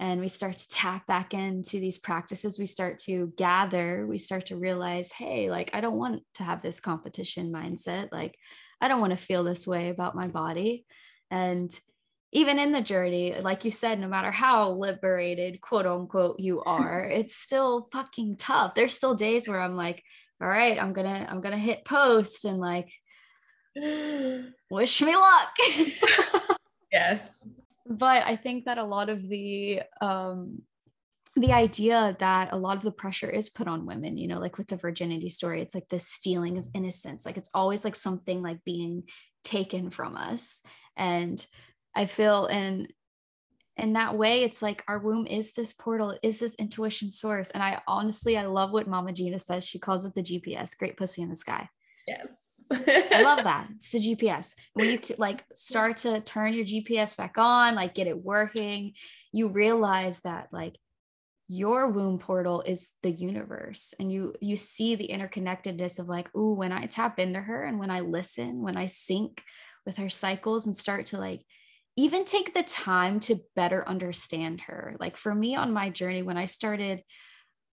[0.00, 4.46] and we start to tap back into these practices we start to gather we start
[4.46, 8.08] to realize hey like i don't want to have this competition mindset.
[8.10, 8.36] Like
[8.80, 10.86] i don't want to feel this way about my body.
[11.30, 11.70] And
[12.32, 17.04] even in the journey like you said no matter how liberated quote unquote you are
[17.12, 18.74] it's still fucking tough.
[18.74, 20.02] There's still days where i'm like
[20.42, 22.90] all right i'm gonna i'm gonna hit post and like
[24.70, 25.56] wish me luck.
[26.92, 27.46] Yes
[27.90, 30.62] but I think that a lot of the um,
[31.36, 34.58] the idea that a lot of the pressure is put on women, you know, like
[34.58, 37.26] with the virginity story, it's like this stealing of innocence.
[37.26, 39.04] Like it's always like something like being
[39.44, 40.62] taken from us.
[40.96, 41.44] And
[41.94, 42.88] I feel in
[43.76, 47.50] in that way, it's like our womb is this portal, is this intuition source.
[47.50, 49.66] And I honestly I love what Mama Gena says.
[49.66, 51.68] She calls it the GPS, great pussy in the sky.
[52.06, 52.39] Yes
[52.70, 53.68] I love that.
[53.76, 54.54] It's the GPS.
[54.74, 58.94] When you like start to turn your GPS back on, like get it working,
[59.32, 60.76] you realize that like
[61.52, 66.52] your womb portal is the universe and you you see the interconnectedness of like ooh
[66.52, 69.42] when i tap into her and when i listen when i sync
[69.84, 71.44] with her cycles and start to like
[71.96, 76.36] even take the time to better understand her like for me on my journey when
[76.36, 77.02] i started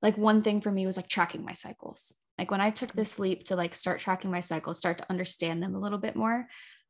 [0.02, 3.18] like one thing for me was like tracking my cycles like when i took this
[3.18, 6.46] leap to like start tracking my cycles start to understand them a little bit more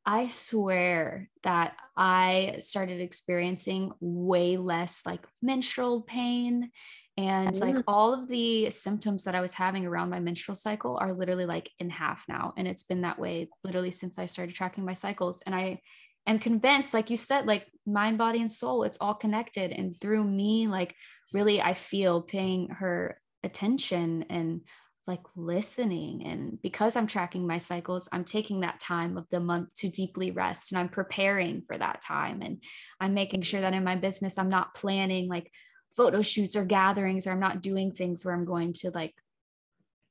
[0.07, 6.71] I swear that I started experiencing way less like menstrual pain
[7.17, 7.85] and like mm.
[7.87, 11.71] all of the symptoms that I was having around my menstrual cycle are literally like
[11.79, 12.55] in half now.
[12.57, 15.43] And it's been that way literally since I started tracking my cycles.
[15.45, 15.81] And I
[16.27, 19.71] am convinced, like you said, like mind, body, and soul, it's all connected.
[19.71, 20.95] And through me, like
[21.35, 24.63] really, I feel paying her attention and
[25.07, 29.73] like listening and because i'm tracking my cycles i'm taking that time of the month
[29.75, 32.63] to deeply rest and i'm preparing for that time and
[33.01, 35.51] i'm making sure that in my business i'm not planning like
[35.97, 39.15] photo shoots or gatherings or i'm not doing things where i'm going to like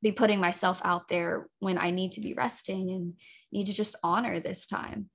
[0.01, 3.13] be putting myself out there when i need to be resting and
[3.51, 5.09] need to just honor this time.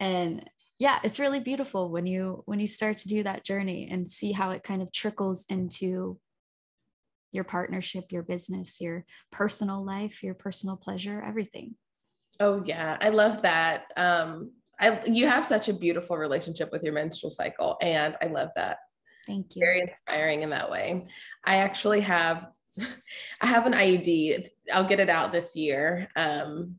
[0.00, 4.08] And yeah it's really beautiful when you when you start to do that journey and
[4.08, 6.20] see how it kind of trickles into
[7.32, 11.74] your partnership, your business, your personal life, your personal pleasure, everything.
[12.40, 13.92] Oh yeah, I love that.
[13.96, 18.50] Um, I you have such a beautiful relationship with your menstrual cycle, and I love
[18.56, 18.78] that.
[19.26, 19.60] Thank you.
[19.60, 21.06] Very inspiring in that way.
[21.44, 22.46] I actually have,
[23.40, 24.48] I have an IUD.
[24.72, 26.08] I'll get it out this year.
[26.16, 26.76] Um,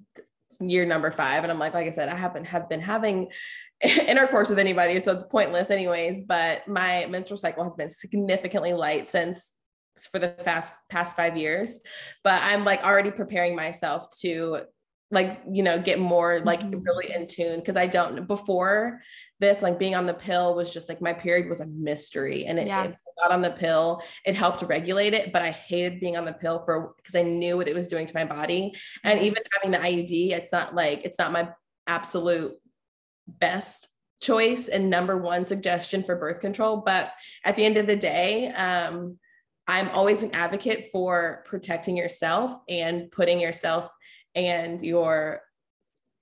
[0.60, 3.30] year number five, and I'm like, like I said, I haven't have been having
[3.82, 6.24] intercourse with anybody, so it's pointless anyways.
[6.24, 9.56] But my menstrual cycle has been significantly light since
[10.12, 11.80] for the past past five years
[12.24, 14.60] but i'm like already preparing myself to
[15.12, 16.80] like you know get more like mm-hmm.
[16.82, 19.02] really in tune because i don't before
[19.40, 22.60] this like being on the pill was just like my period was a mystery and
[22.60, 22.84] it, yeah.
[22.84, 26.34] it got on the pill it helped regulate it but i hated being on the
[26.34, 28.74] pill for because i knew what it was doing to my body
[29.04, 29.26] and mm-hmm.
[29.26, 31.50] even having the iud it's not like it's not my
[31.88, 32.54] absolute
[33.28, 33.88] best
[34.22, 37.12] choice and number one suggestion for birth control but
[37.44, 39.18] at the end of the day um
[39.70, 43.94] I'm always an advocate for protecting yourself and putting yourself
[44.34, 45.42] and your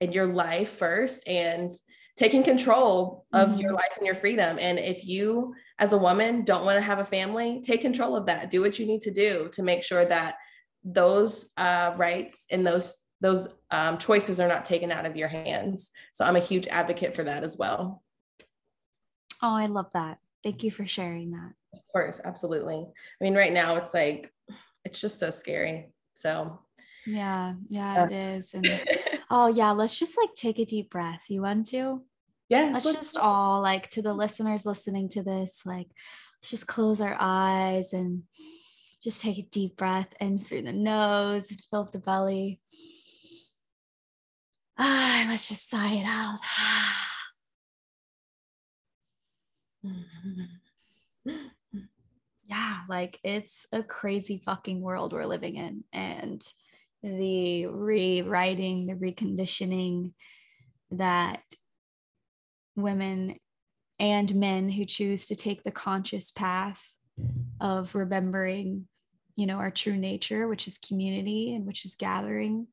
[0.02, 1.72] and your life first and
[2.18, 3.60] taking control of mm-hmm.
[3.60, 4.58] your life and your freedom.
[4.60, 8.26] And if you as a woman don't want to have a family, take control of
[8.26, 8.50] that.
[8.50, 10.34] Do what you need to do to make sure that
[10.84, 15.90] those uh, rights and those those um, choices are not taken out of your hands.
[16.12, 18.02] So I'm a huge advocate for that as well.
[19.42, 20.18] Oh, I love that.
[20.44, 21.52] Thank you for sharing that.
[21.74, 22.76] Of course, absolutely.
[22.76, 24.32] I mean, right now it's like
[24.84, 25.92] it's just so scary.
[26.14, 26.60] So
[27.06, 28.54] yeah, yeah, uh, it is.
[28.54, 28.80] And
[29.30, 31.24] oh yeah, let's just like take a deep breath.
[31.28, 32.02] You want to?
[32.48, 32.70] Yeah.
[32.72, 35.88] Let's, let's just all like to the listeners listening to this, like
[36.40, 38.22] let's just close our eyes and
[39.02, 42.60] just take a deep breath in through the nose and fill up the belly.
[44.80, 46.38] Ah, let's just sigh it out.
[52.46, 55.84] yeah, like it's a crazy fucking world we're living in.
[55.92, 56.42] And
[57.02, 60.12] the rewriting, the reconditioning
[60.92, 61.42] that
[62.76, 63.36] women
[63.98, 66.82] and men who choose to take the conscious path
[67.60, 68.86] of remembering,
[69.36, 72.68] you know, our true nature, which is community and which is gathering.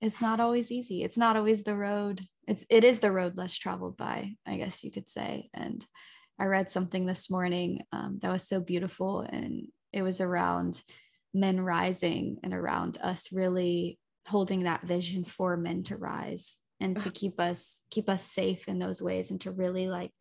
[0.00, 1.02] It's not always easy.
[1.02, 2.20] It's not always the road.
[2.46, 5.50] It's it is the road less traveled by, I guess you could say.
[5.52, 5.84] And
[6.38, 10.80] I read something this morning um, that was so beautiful, and it was around
[11.34, 17.10] men rising and around us really holding that vision for men to rise and to
[17.10, 20.12] keep us keep us safe in those ways and to really like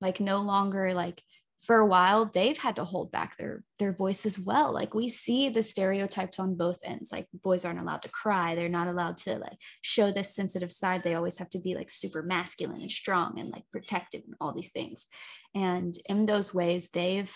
[0.00, 1.22] like no longer like
[1.62, 4.72] for a while they've had to hold back their their voice as well.
[4.72, 7.10] Like we see the stereotypes on both ends.
[7.10, 8.54] Like boys aren't allowed to cry.
[8.54, 11.02] They're not allowed to like show this sensitive side.
[11.02, 14.52] They always have to be like super masculine and strong and like protective and all
[14.52, 15.06] these things.
[15.54, 17.32] And in those ways they've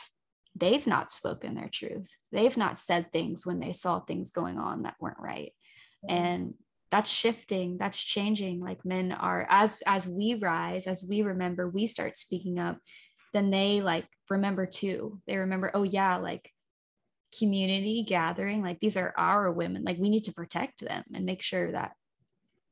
[0.56, 2.08] they've not spoken their truth.
[2.32, 5.52] They've not said things when they saw things going on that weren't right.
[6.08, 6.16] Mm-hmm.
[6.16, 6.54] And
[6.90, 7.78] that's shifting.
[7.78, 8.60] That's changing.
[8.60, 12.78] Like men are as as we rise as we remember we start speaking up
[13.32, 15.20] then they like remember too.
[15.26, 16.52] They remember, oh yeah, like
[17.38, 19.84] community gathering, like these are our women.
[19.84, 21.92] Like we need to protect them and make sure that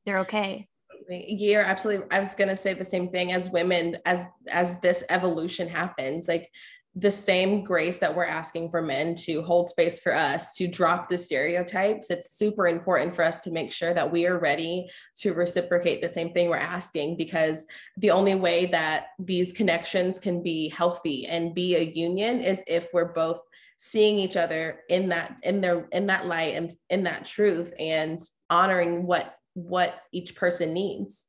[0.05, 0.67] they're okay.
[1.07, 2.05] You're absolutely.
[2.11, 6.27] I was gonna say the same thing as women as as this evolution happens.
[6.27, 6.49] Like
[6.99, 11.07] the same grace that we're asking for men to hold space for us to drop
[11.07, 15.33] the stereotypes it's super important for us to make sure that we are ready to
[15.33, 17.65] reciprocate the same thing we're asking because
[17.97, 22.89] the only way that these connections can be healthy and be a union is if
[22.93, 23.39] we're both
[23.77, 28.19] seeing each other in that in their in that light and in that truth and
[28.49, 31.27] honoring what what each person needs.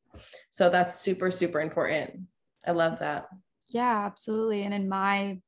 [0.50, 2.22] So that's super super important.
[2.66, 3.28] I love that.
[3.68, 4.64] Yeah absolutely.
[4.64, 5.40] And in my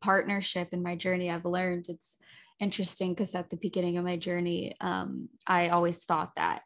[0.00, 2.16] partnership in my journey i've learned it's
[2.58, 6.62] interesting because at the beginning of my journey um, i always thought that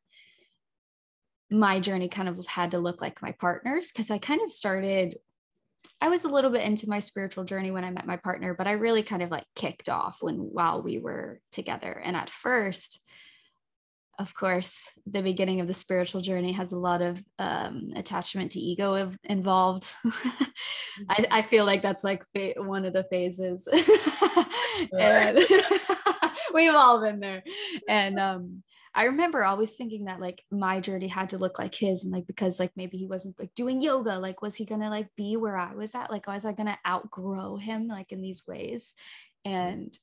[1.51, 5.17] my journey kind of had to look like my partners because i kind of started
[6.01, 8.67] i was a little bit into my spiritual journey when i met my partner but
[8.67, 11.93] i really kind of like kicked off when while we were together.
[11.93, 13.04] And at first
[14.19, 18.61] of course, the beginning of the spiritual journey has a lot of um, attachment to
[18.61, 19.93] ego involved.
[21.09, 23.67] I, I, feel like that's like fa- one of the phases.
[24.99, 25.39] and
[26.55, 27.43] we've all been there.
[27.89, 28.63] And um,
[28.95, 32.27] I remember always thinking that like my journey had to look like his, and like
[32.27, 35.57] because like maybe he wasn't like doing yoga, like was he gonna like be where
[35.57, 36.11] I was at?
[36.11, 38.95] Like was I gonna outgrow him like in these ways?
[39.45, 39.97] And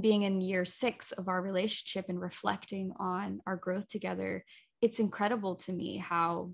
[0.00, 4.44] being in year six of our relationship and reflecting on our growth together,
[4.82, 6.50] it's incredible to me how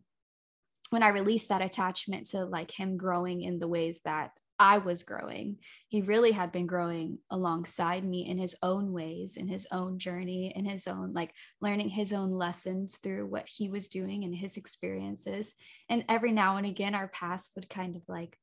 [0.90, 5.02] when I released that attachment to like him growing in the ways that I was
[5.02, 5.56] growing,
[5.88, 10.52] he really had been growing alongside me in his own ways, in his own journey,
[10.54, 14.56] in his own like learning his own lessons through what he was doing and his
[14.56, 15.54] experiences.
[15.88, 18.38] And every now and again, our paths would kind of like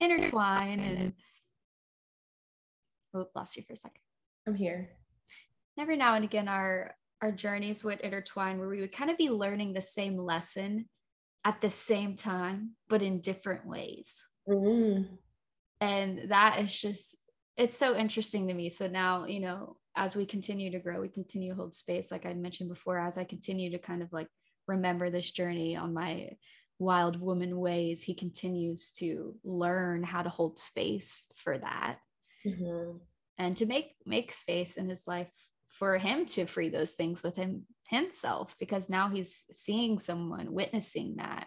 [0.00, 1.12] intertwine and
[3.14, 4.02] oh, lost you for a second.
[4.46, 4.90] I'm here.
[5.78, 9.28] Every now and again, our our journeys would intertwine where we would kind of be
[9.28, 10.86] learning the same lesson
[11.44, 14.26] at the same time, but in different ways.
[14.48, 15.14] Mm-hmm.
[15.80, 17.16] And that is just,
[17.56, 18.68] it's so interesting to me.
[18.68, 22.26] So now, you know, as we continue to grow, we continue to hold space, like
[22.26, 24.28] I mentioned before, as I continue to kind of like
[24.66, 26.30] remember this journey on my
[26.78, 31.98] wild woman ways, he continues to learn how to hold space for that
[32.46, 32.96] mm-hmm.
[33.38, 35.30] and to make make space in his life
[35.68, 41.16] for him to free those things with him himself because now he's seeing someone witnessing
[41.16, 41.46] that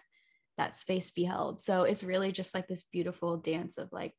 [0.58, 4.13] that space be held so it's really just like this beautiful dance of like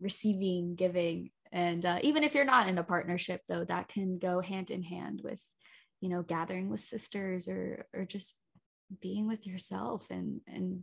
[0.00, 4.40] receiving giving and uh, even if you're not in a partnership though that can go
[4.40, 5.42] hand in hand with
[6.00, 8.38] you know gathering with sisters or or just
[9.00, 10.82] being with yourself and and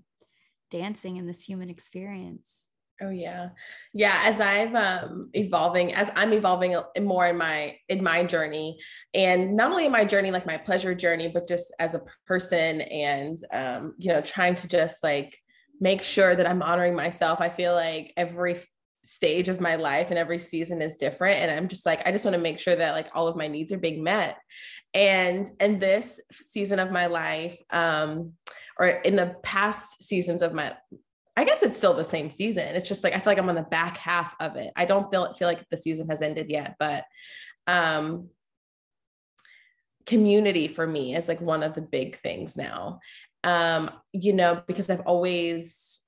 [0.70, 2.66] dancing in this human experience
[3.04, 3.50] Oh yeah.
[3.94, 8.80] Yeah, as I've um evolving as I'm evolving more in my in my journey
[9.14, 12.82] and not only in my journey like my pleasure journey but just as a person
[12.82, 15.38] and um you know trying to just like
[15.82, 17.42] make sure that I'm honoring myself.
[17.42, 18.62] I feel like every
[19.04, 22.24] stage of my life and every season is different and I'm just like I just
[22.24, 24.38] want to make sure that like all of my needs are being met.
[24.94, 28.34] And in this season of my life um
[28.80, 30.76] or in the past seasons of my
[31.36, 32.76] I guess it's still the same season.
[32.76, 34.72] It's just like I feel like I'm on the back half of it.
[34.76, 37.06] I don't feel feel like the season has ended yet, but
[37.68, 38.30] um
[40.06, 43.00] community for me is like one of the big things now.
[43.44, 46.02] Um, you know, because I've always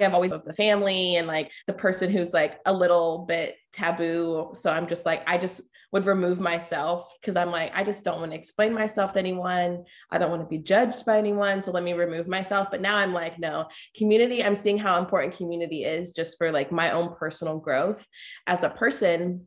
[0.00, 4.50] I've always loved the family and like the person who's like a little bit taboo.
[4.54, 5.60] So I'm just like, I just
[5.92, 9.84] would remove myself because I'm like, I just don't want to explain myself to anyone.
[10.10, 11.62] I don't want to be judged by anyone.
[11.62, 12.68] So let me remove myself.
[12.70, 16.72] But now I'm like, no, community, I'm seeing how important community is just for like
[16.72, 18.06] my own personal growth
[18.46, 19.46] as a person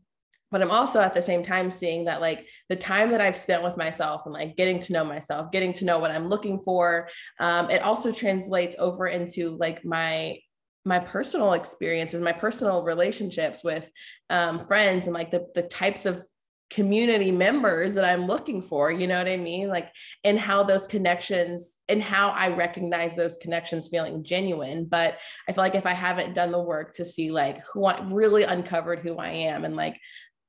[0.51, 3.63] but i'm also at the same time seeing that like the time that i've spent
[3.63, 7.09] with myself and like getting to know myself getting to know what i'm looking for
[7.39, 10.37] um, it also translates over into like my
[10.85, 13.89] my personal experiences my personal relationships with
[14.29, 16.23] um, friends and like the, the types of
[16.69, 19.69] community members that I'm looking for, you know what I mean?
[19.69, 19.91] Like,
[20.23, 24.85] and how those connections and how I recognize those connections feeling genuine.
[24.85, 28.01] But I feel like if I haven't done the work to see like who I
[28.05, 29.99] really uncovered who I am and like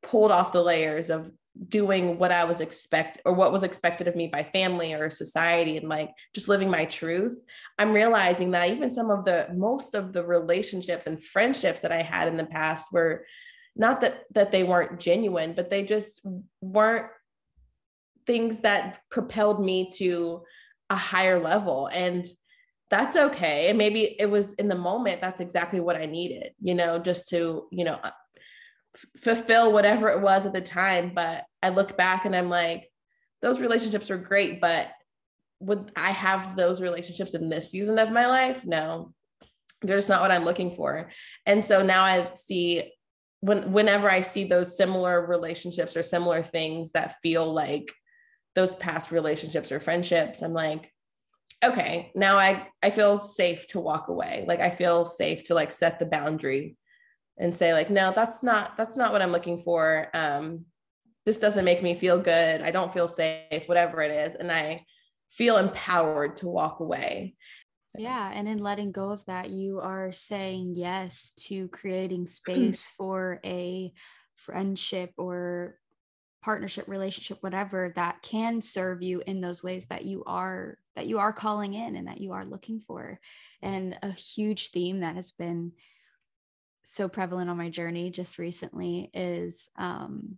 [0.03, 1.31] pulled off the layers of
[1.69, 5.77] doing what I was expect or what was expected of me by family or society
[5.77, 7.39] and like just living my truth,
[7.79, 12.03] I'm realizing that even some of the most of the relationships and friendships that I
[12.03, 13.25] had in the past were
[13.77, 16.21] not that that they weren't genuine but they just
[16.61, 17.07] weren't
[18.27, 20.43] things that propelled me to
[20.91, 21.89] a higher level.
[21.93, 22.27] And
[22.91, 23.69] that's okay.
[23.69, 27.29] And maybe it was in the moment that's exactly what i needed you know just
[27.31, 28.11] to you know uh,
[29.17, 31.13] fulfill whatever it was at the time.
[31.15, 32.91] But i look back and i'm like
[33.43, 34.91] those relationships were great but
[35.61, 38.65] would i have those relationships in this season of my life?
[38.65, 39.13] No
[39.83, 41.11] they're just not what I'm looking for.
[41.45, 42.93] And so now I see
[43.41, 47.93] when whenever I see those similar relationships or similar things that feel like
[48.55, 50.91] those past relationships or friendships, I'm like,
[51.63, 54.45] okay, now I I feel safe to walk away.
[54.49, 56.77] Like I feel safe to like set the boundary
[57.39, 60.09] and say like, no, that's not that's not what I'm looking for.
[60.15, 60.65] Um,
[61.25, 62.63] this doesn't make me feel good.
[62.63, 64.85] I don't feel safe, whatever it is, and I
[65.31, 67.35] feel empowered to walk away.
[67.99, 68.31] Yeah.
[68.33, 73.93] And in letting go of that, you are saying yes to creating space for a
[74.35, 75.79] friendship or
[76.47, 81.19] partnership relationship whatever that can serve you in those ways that you are that you
[81.19, 83.19] are calling in and that you are looking for
[83.63, 85.73] and a huge theme that has been
[86.85, 90.37] so prevalent on my journey just recently is um,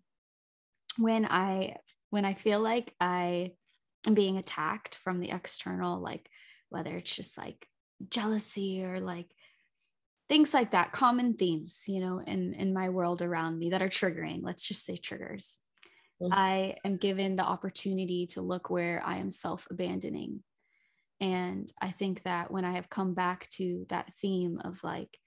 [0.96, 1.76] when i
[2.08, 3.52] when i feel like i
[4.06, 6.30] am being attacked from the external like
[6.70, 7.66] whether it's just like
[8.10, 9.26] jealousy or like
[10.28, 13.88] things like that common themes you know in in my world around me that are
[13.88, 15.58] triggering let's just say triggers
[16.22, 16.32] mm-hmm.
[16.32, 20.42] i am given the opportunity to look where i am self abandoning
[21.20, 25.18] and i think that when i have come back to that theme of like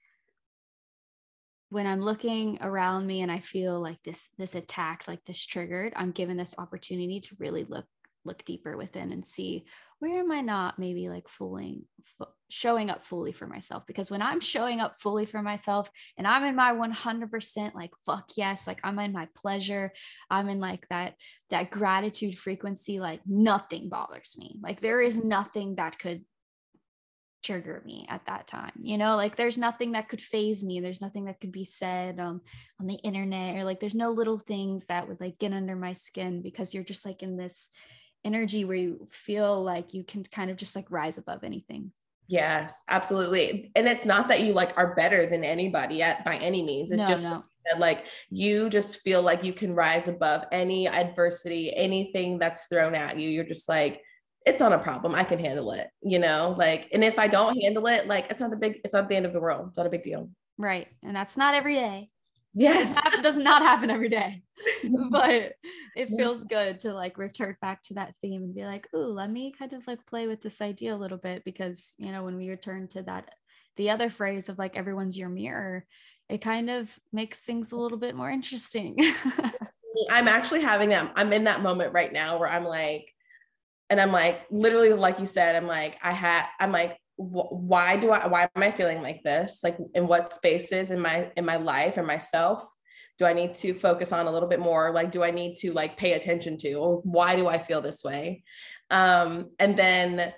[1.68, 5.92] when i'm looking around me and i feel like this this attacked like this triggered
[5.96, 7.86] i'm given this opportunity to really look
[8.24, 9.64] look deeper within and see
[10.02, 11.84] where am I not maybe like fooling,
[12.50, 13.86] showing up fully for myself?
[13.86, 18.30] Because when I'm showing up fully for myself and I'm in my 100% like fuck
[18.36, 19.92] yes, like I'm in my pleasure,
[20.28, 21.14] I'm in like that
[21.50, 24.58] that gratitude frequency, like nothing bothers me.
[24.60, 26.24] Like there is nothing that could
[27.44, 31.00] trigger me at that time you know like there's nothing that could phase me there's
[31.00, 32.40] nothing that could be said on
[32.80, 35.92] on the internet or like there's no little things that would like get under my
[35.92, 37.68] skin because you're just like in this
[38.24, 41.92] energy where you feel like you can kind of just like rise above anything.
[42.28, 43.70] Yes, absolutely.
[43.74, 46.90] And it's not that you like are better than anybody at by any means.
[46.90, 47.44] It's no, just no.
[47.66, 52.94] that like you just feel like you can rise above any adversity, anything that's thrown
[52.94, 53.28] at you.
[53.28, 54.00] You're just like,
[54.46, 55.14] it's not a problem.
[55.14, 56.54] I can handle it, you know?
[56.56, 59.16] Like, and if I don't handle it, like it's not the big, it's not the
[59.16, 59.66] end of the world.
[59.68, 60.30] It's not a big deal.
[60.58, 60.88] Right.
[61.02, 62.08] And that's not every day.
[62.54, 62.98] Yes.
[63.06, 64.42] It does not happen every day,
[65.10, 65.54] but
[65.96, 69.30] it feels good to like return back to that theme and be like, ooh, let
[69.30, 72.36] me kind of like play with this idea a little bit because, you know, when
[72.36, 73.30] we return to that,
[73.76, 75.86] the other phrase of like everyone's your mirror,
[76.28, 78.96] it kind of makes things a little bit more interesting.
[80.10, 81.12] I'm actually having that.
[81.16, 83.12] I'm in that moment right now where I'm like,
[83.90, 88.10] and I'm like, literally, like you said, I'm like, I had, I'm like, why do
[88.10, 89.60] I why am I feeling like this?
[89.62, 92.66] Like in what spaces in my in my life or myself
[93.18, 94.92] do I need to focus on a little bit more?
[94.92, 97.00] Like do I need to like pay attention to?
[97.04, 98.42] Why do I feel this way?
[98.90, 100.32] Um, and then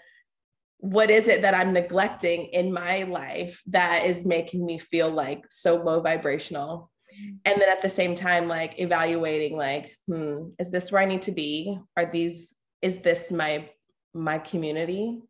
[0.79, 5.45] what is it that I'm neglecting in my life that is making me feel like
[5.49, 6.91] so low vibrational?
[7.45, 11.23] And then at the same time, like evaluating, like, hmm, is this where I need
[11.23, 11.79] to be?
[11.97, 13.71] Are these, is this my
[14.13, 15.23] my community?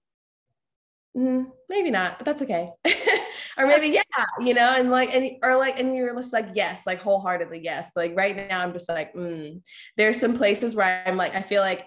[1.17, 2.71] Mm, maybe not, but that's okay.
[3.59, 4.03] or maybe yeah,
[4.41, 7.91] you know, and like and or like and you're just like yes, like wholeheartedly yes.
[7.95, 9.61] But like right now, I'm just like mm.
[9.97, 11.87] there's some places where I'm like I feel like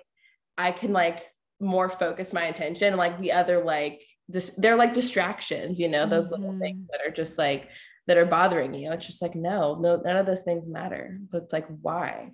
[0.57, 1.25] I can like
[1.59, 6.05] more focus my attention and like the other like this they're like distractions, you know,
[6.05, 6.43] those mm-hmm.
[6.43, 7.69] little things that are just like
[8.07, 8.91] that are bothering you.
[8.91, 11.19] It's just like no, no, none of those things matter.
[11.32, 12.32] But it's like why?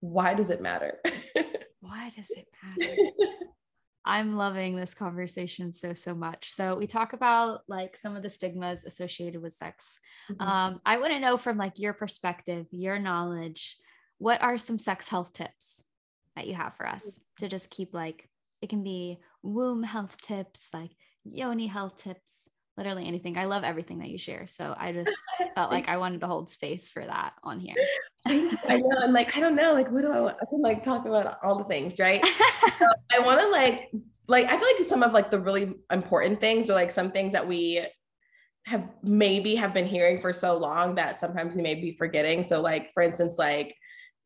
[0.00, 0.98] Why does it matter?
[1.80, 2.96] why does it matter?
[4.04, 6.50] I'm loving this conversation so so much.
[6.50, 9.98] So we talk about like some of the stigmas associated with sex.
[10.30, 10.42] Mm-hmm.
[10.42, 13.76] Um, I want to know from like your perspective, your knowledge,
[14.18, 15.82] what are some sex health tips
[16.36, 18.28] that you have for us to just keep like
[18.62, 20.90] it can be womb health tips, like
[21.24, 22.49] yoni health tips,
[22.80, 23.36] literally anything.
[23.36, 24.46] I love everything that you share.
[24.46, 25.12] So I just
[25.54, 27.74] felt like I wanted to hold space for that on here.
[28.26, 28.34] I
[28.68, 28.98] know.
[29.02, 29.74] I'm like, I don't know.
[29.74, 30.36] Like, what do I want?
[30.40, 32.24] I can like talk about all the things, right?
[32.78, 33.90] so I want to like,
[34.26, 37.32] like, I feel like some of like the really important things or like some things
[37.32, 37.84] that we
[38.66, 42.42] have maybe have been hearing for so long that sometimes we may be forgetting.
[42.42, 43.76] So like, for instance, like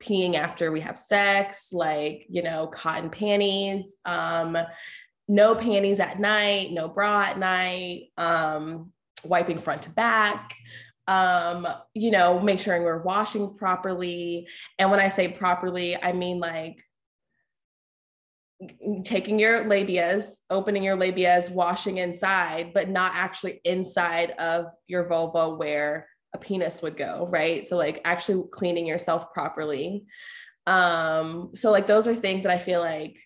[0.02, 4.56] peeing after we have sex, like, you know, cotton panties, um,
[5.28, 8.92] no panties at night, no bra at night, um,
[9.24, 10.54] wiping front to back,
[11.06, 14.48] um, you know, make sure we're washing properly.
[14.78, 16.82] And when I say properly, I mean like
[19.04, 25.50] taking your labias, opening your labias, washing inside, but not actually inside of your vulva
[25.50, 27.66] where a penis would go, right?
[27.66, 30.04] So like actually cleaning yourself properly.
[30.66, 33.18] Um, so like those are things that I feel like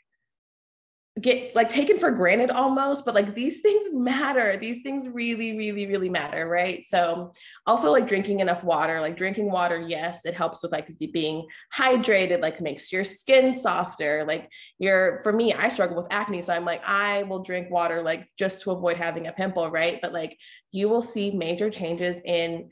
[1.21, 4.57] get like taken for granted almost but like these things matter.
[4.57, 6.85] These things really really really matter right?
[6.85, 7.33] So
[7.67, 12.43] also like drinking enough water like drinking water yes it helps with like being hydrated
[12.43, 14.25] like makes your skin softer.
[14.27, 18.03] Like you're for me i struggle with acne so i'm like i will drink water
[18.03, 20.01] like just to avoid having a pimple right?
[20.01, 20.39] But like
[20.73, 22.71] you will see major changes in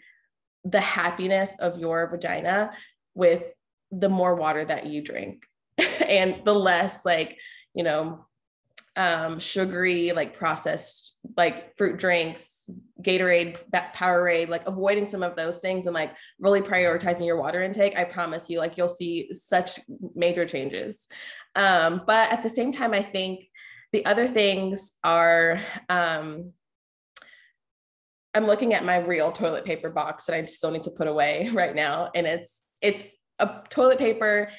[0.64, 2.72] the happiness of your vagina
[3.14, 3.44] with
[3.90, 5.46] the more water that you drink
[6.08, 7.38] and the less like
[7.74, 8.26] you know
[8.96, 12.68] um, sugary, like processed, like fruit drinks,
[13.02, 13.58] Gatorade,
[13.94, 18.04] Powerade, like avoiding some of those things and like really prioritizing your water intake, I
[18.04, 19.78] promise you, like you'll see such
[20.14, 21.06] major changes.
[21.54, 23.48] Um, but at the same time, I think
[23.92, 26.52] the other things are, um,
[28.34, 31.48] I'm looking at my Reel toilet paper box that I still need to put away
[31.54, 33.06] right now, and it's it's
[33.38, 34.50] a toilet paper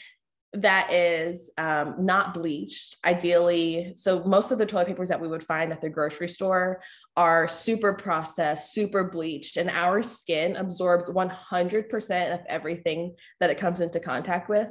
[0.54, 3.94] that is um, not bleached, ideally.
[3.94, 6.82] So, most of the toilet papers that we would find at the grocery store
[7.16, 13.82] are super processed, super bleached, and our skin absorbs 100% of everything that it comes
[13.82, 14.70] into contact with.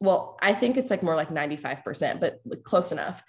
[0.00, 3.22] Well, I think it's like more like 95%, but close enough.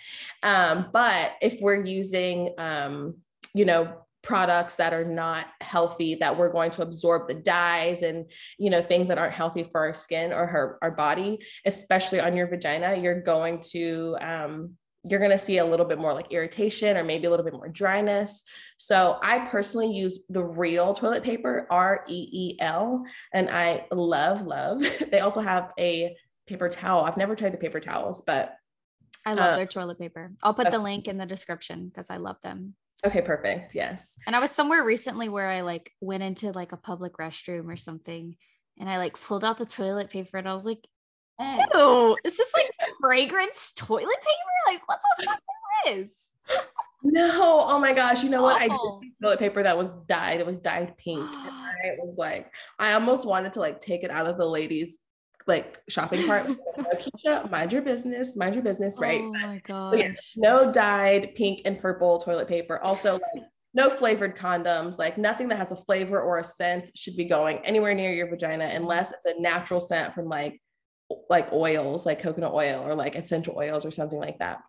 [0.43, 3.17] Um, but if we're using, um,
[3.53, 3.93] you know,
[4.23, 8.81] products that are not healthy that we're going to absorb the dyes and you know
[8.81, 12.95] things that aren't healthy for our skin or her, our body especially on your vagina
[12.95, 14.75] you're going to um,
[15.09, 17.53] you're going to see a little bit more like irritation or maybe a little bit
[17.53, 18.43] more dryness.
[18.77, 24.45] So I personally use the Reel toilet paper, R E E L, and I love,
[24.45, 24.83] love.
[25.11, 26.15] they also have a
[26.45, 27.05] paper towel.
[27.05, 28.53] I've never tried the paper towels, but
[29.27, 30.31] I love uh, their toilet paper.
[30.41, 32.75] I'll put the link in the description because I love them.
[33.05, 33.75] Okay, perfect.
[33.75, 34.15] Yes.
[34.25, 37.75] And I was somewhere recently where I like went into like a public restroom or
[37.75, 38.37] something
[38.79, 40.87] and I like pulled out the toilet paper and I was like,
[41.41, 42.71] ew, is this like
[43.01, 44.71] fragrance toilet paper?
[44.71, 45.41] Like, what the fuck
[45.87, 46.09] is
[46.47, 46.59] this?
[47.03, 48.23] No, oh my gosh.
[48.23, 48.61] You know what?
[48.61, 50.39] I did see toilet paper that was dyed.
[50.39, 51.19] It was dyed pink.
[51.19, 54.99] And I was like, I almost wanted to like take it out of the ladies'
[55.47, 56.45] like shopping cart.
[56.77, 59.21] Keisha, mind your business, mind your business, right?
[59.21, 59.93] Oh my gosh.
[59.93, 62.79] So yeah, no dyed pink and purple toilet paper.
[62.79, 63.43] Also, like
[63.73, 67.59] no flavored condoms, like nothing that has a flavor or a scent should be going
[67.59, 70.61] anywhere near your vagina unless it's a natural scent from like
[71.29, 74.59] like oils, like coconut oil or like essential oils or something like that.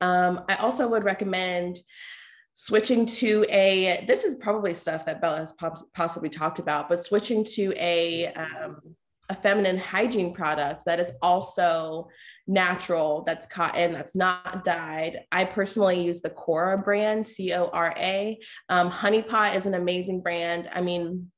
[0.00, 1.78] Um, I also would recommend
[2.54, 5.54] switching to a this is probably stuff that Bella has
[5.92, 8.80] possibly talked about, but switching to a um,
[9.28, 12.08] a feminine hygiene product that is also
[12.46, 15.20] natural, that's cotton, that's not dyed.
[15.32, 18.38] I personally use the Cora brand, C O R A.
[18.68, 20.68] Um, Honeypot is an amazing brand.
[20.72, 21.30] I mean,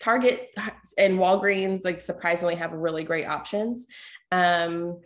[0.00, 0.50] Target
[0.98, 3.86] and Walgreens, like surprisingly, have really great options.
[4.32, 5.00] Um,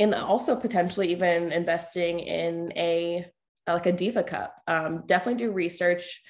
[0.00, 3.26] and also potentially even investing in a
[3.66, 4.54] like a diva cup.
[4.66, 6.22] Um, definitely do research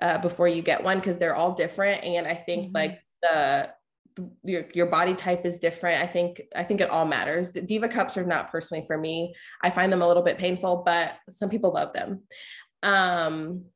[0.00, 2.04] uh, before you get one because they're all different.
[2.04, 2.76] And I think mm-hmm.
[2.76, 3.70] like the
[4.42, 6.02] your, your body type is different.
[6.02, 7.52] I think I think it all matters.
[7.52, 9.34] The Diva cups are not personally for me.
[9.62, 12.22] I find them a little bit painful, but some people love them.
[12.82, 13.66] Um,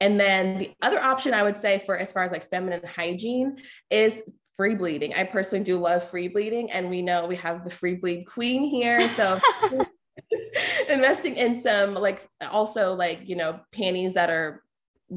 [0.00, 3.58] and then the other option I would say for as far as like feminine hygiene
[3.90, 4.22] is
[4.56, 5.14] free bleeding.
[5.14, 8.64] I personally do love free bleeding, and we know we have the free bleed queen
[8.64, 9.08] here.
[9.08, 9.38] So
[10.88, 14.63] investing in some like also like you know panties that are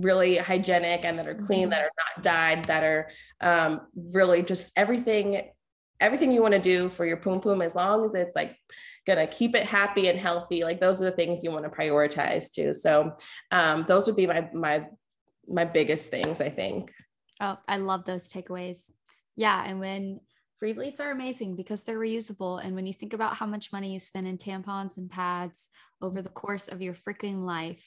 [0.01, 1.71] really hygienic and that are clean, mm-hmm.
[1.71, 3.09] that are not dyed, that are
[3.41, 5.41] um, really just everything,
[5.99, 8.55] everything you want to do for your poom poom, as long as it's like
[9.05, 10.63] gonna keep it happy and healthy.
[10.63, 12.73] Like those are the things you want to prioritize too.
[12.73, 13.13] So
[13.51, 14.85] um, those would be my my
[15.47, 16.91] my biggest things, I think.
[17.39, 18.89] Oh, I love those takeaways.
[19.35, 20.19] Yeah, and when
[20.59, 22.63] free bleeds are amazing because they're reusable.
[22.63, 25.69] And when you think about how much money you spend in tampons and pads
[26.01, 27.83] over the course of your freaking life,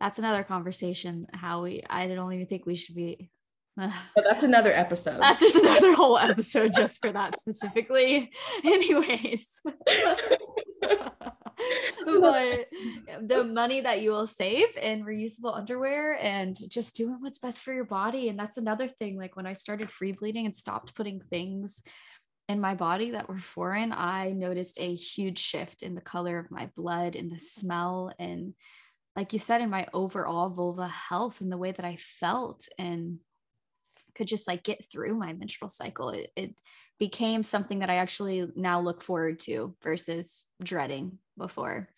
[0.00, 1.26] that's another conversation.
[1.32, 3.30] How we, I don't even think we should be.
[3.76, 5.20] but that's another episode.
[5.20, 8.30] That's just another whole episode just for that specifically.
[8.64, 9.60] Anyways.
[12.04, 12.66] but
[13.22, 17.72] the money that you will save in reusable underwear and just doing what's best for
[17.72, 18.28] your body.
[18.28, 19.16] And that's another thing.
[19.18, 21.82] Like when I started free bleeding and stopped putting things
[22.48, 26.50] in my body that were foreign, I noticed a huge shift in the color of
[26.50, 28.54] my blood and the smell and
[29.16, 33.18] like you said, in my overall vulva health and the way that I felt and
[34.14, 36.10] could just like get through my menstrual cycle.
[36.10, 36.54] It, it
[36.98, 41.88] became something that I actually now look forward to versus dreading before.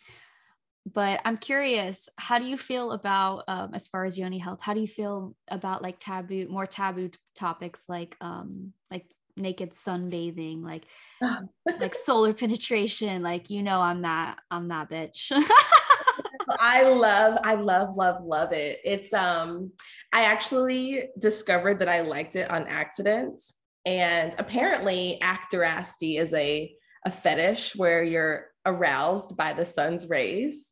[0.91, 4.75] But I'm curious, how do you feel about, um, as far as yoni health, how
[4.75, 9.07] do you feel about like taboo, more taboo topics like, um, like
[9.37, 10.85] naked sunbathing, like
[11.81, 13.23] like solar penetration.
[13.23, 15.31] Like you know, I'm that I'm that bitch.
[16.65, 18.79] I love, I love, love, love it.
[18.85, 19.73] It's um,
[20.13, 23.43] I actually discovered that I liked it on accident.
[23.85, 26.73] And apparently actirasty is a
[27.05, 30.71] a fetish where you're aroused by the sun's rays.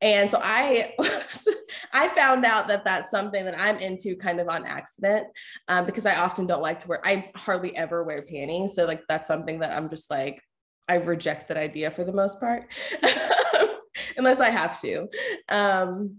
[0.00, 0.94] And so I
[1.92, 5.26] I found out that that's something that I'm into kind of on accident
[5.66, 8.76] um, because I often don't like to wear I hardly ever wear panties.
[8.76, 10.40] So like that's something that I'm just like
[10.88, 12.66] I reject that idea for the most part.
[14.18, 15.08] unless I have to.
[15.48, 16.18] Um,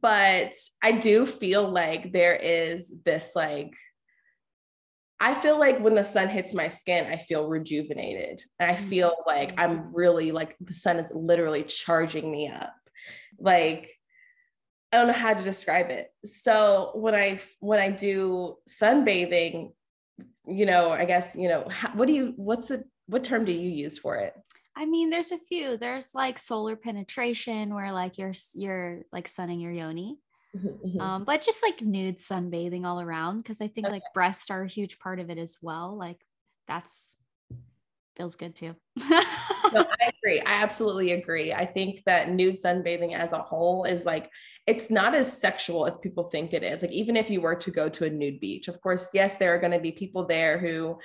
[0.00, 3.72] but I do feel like there is this like
[5.20, 8.42] I feel like when the sun hits my skin, I feel rejuvenated.
[8.58, 9.94] And I feel like I'm mm-hmm.
[9.94, 12.74] really like the sun is literally charging me up.
[13.38, 13.90] Like
[14.92, 16.08] I don't know how to describe it.
[16.24, 19.72] So when I when I do sunbathing,
[20.46, 23.52] you know, I guess, you know, how, what do you what's the what term do
[23.52, 24.34] you use for it?
[24.76, 25.76] I mean, there's a few.
[25.76, 30.18] There's like solar penetration where like you're you're like sunning your yoni.
[30.56, 31.00] Mm-hmm, mm-hmm.
[31.00, 33.94] Um, but just like nude sunbathing all around because I think okay.
[33.94, 35.96] like breasts are a huge part of it as well.
[35.96, 36.24] Like
[36.68, 37.12] that's
[38.16, 38.74] feels good too.
[39.10, 39.20] no,
[39.72, 40.40] I agree.
[40.40, 41.52] I absolutely agree.
[41.52, 44.30] I think that nude sunbathing as a whole is like
[44.66, 46.82] it's not as sexual as people think it is.
[46.82, 49.54] Like even if you were to go to a nude beach, of course, yes, there
[49.54, 50.98] are going to be people there who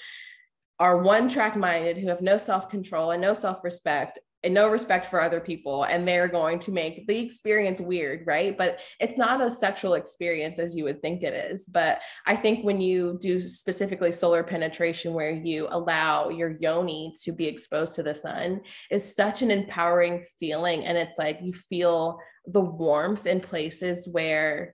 [0.79, 4.69] are one track minded, who have no self control and no self respect and no
[4.69, 8.57] respect for other people and they're going to make the experience weird right?
[8.57, 11.65] But it's not a sexual experience as you would think it is.
[11.65, 17.31] But i think when you do specifically solar penetration where you allow your yoni to
[17.31, 20.85] be exposed to the sun is such an empowering feeling.
[20.85, 24.73] And it's like you feel the warmth in places where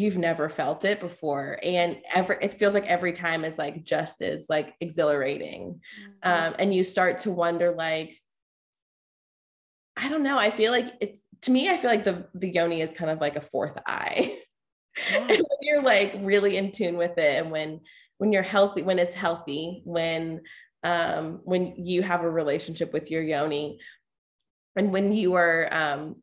[0.00, 4.22] you've never felt it before and every it feels like every time is like just
[4.22, 5.80] as like exhilarating
[6.24, 6.48] mm-hmm.
[6.48, 8.20] um, and you start to wonder like
[9.96, 12.80] i don't know i feel like it's to me i feel like the the yoni
[12.80, 14.36] is kind of like a fourth eye
[15.12, 15.26] yeah.
[15.26, 17.80] when you're like really in tune with it and when
[18.18, 20.40] when you're healthy when it's healthy when
[20.84, 23.78] um when you have a relationship with your yoni
[24.76, 26.16] and when you are um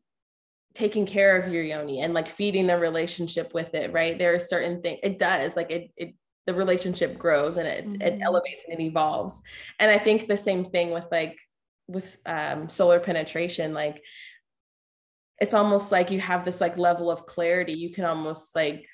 [0.76, 4.18] taking care of your yoni and like feeding the relationship with it right?
[4.18, 6.14] There are certain things it does like it, it
[6.46, 8.02] the relationship grows and it, mm-hmm.
[8.02, 9.42] it elevates and it evolves.
[9.80, 11.36] And i think the same thing with like
[11.88, 14.02] with um, solar penetration like
[15.38, 17.74] it's almost like you have this like level of clarity.
[17.74, 18.86] You can almost like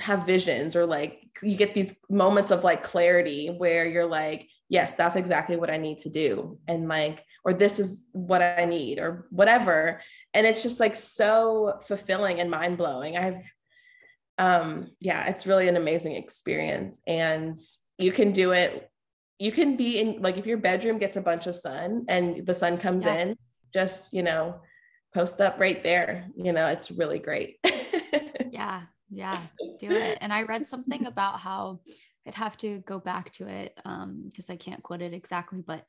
[0.00, 4.96] have visions or like you get these moments of like clarity where you're like yes
[4.96, 6.58] that's exactly what i need to do.
[6.68, 10.00] And like or this is what i need or whatever
[10.34, 13.16] and it's just like so fulfilling and mind-blowing.
[13.16, 13.52] I've
[14.38, 17.56] um yeah it's really an amazing experience and
[17.98, 18.90] you can do it.
[19.38, 22.54] You can be in like if your bedroom gets a bunch of sun and the
[22.54, 23.14] sun comes yeah.
[23.16, 23.36] in
[23.74, 24.60] just you know
[25.14, 27.58] post up right there you know it's really great.
[28.50, 29.42] Yeah yeah
[29.78, 30.18] do it.
[30.20, 31.80] And i read something about how
[32.26, 35.84] i'd have to go back to it um because i can't quote it exactly but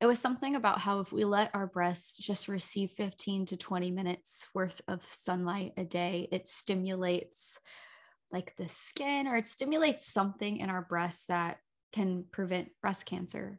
[0.00, 3.90] it was something about how if we let our breasts just receive 15 to 20
[3.90, 7.58] minutes worth of sunlight a day, it stimulates
[8.32, 11.58] like the skin or it stimulates something in our breasts that
[11.92, 13.58] can prevent breast cancer.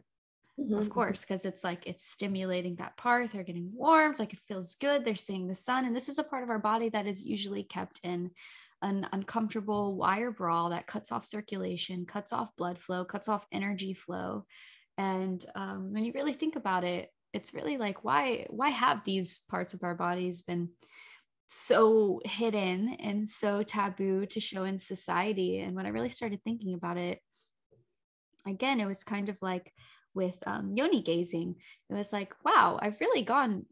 [0.60, 0.76] Mm-hmm.
[0.76, 3.32] Of course, because it's like it's stimulating that part.
[3.32, 4.12] They're getting warm.
[4.12, 5.06] It's like it feels good.
[5.06, 5.86] They're seeing the sun.
[5.86, 8.32] And this is a part of our body that is usually kept in
[8.82, 13.94] an uncomfortable wire bra that cuts off circulation, cuts off blood flow, cuts off energy
[13.94, 14.46] flow.
[14.98, 19.40] And um, when you really think about it, it's really like why why have these
[19.50, 20.70] parts of our bodies been
[21.48, 25.60] so hidden and so taboo to show in society?
[25.60, 27.20] And when I really started thinking about it,
[28.46, 29.74] again, it was kind of like
[30.14, 31.56] with um, yoni gazing.
[31.90, 33.66] It was like, wow, I've really gone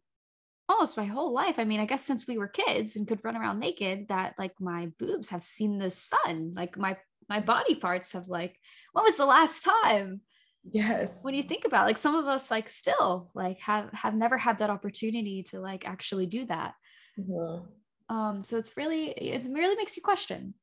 [0.70, 1.56] almost my whole life.
[1.58, 4.54] I mean, I guess since we were kids and could run around naked, that like
[4.60, 6.54] my boobs have seen the sun.
[6.56, 6.98] Like my
[7.28, 8.58] my body parts have like,
[8.94, 10.22] when was the last time?
[10.64, 11.20] Yes.
[11.24, 14.38] when you think about it, like some of us like still like have have never
[14.38, 16.74] had that opportunity to like actually do that.
[17.20, 18.16] Mm-hmm.
[18.16, 20.54] um so it's really it really makes you question.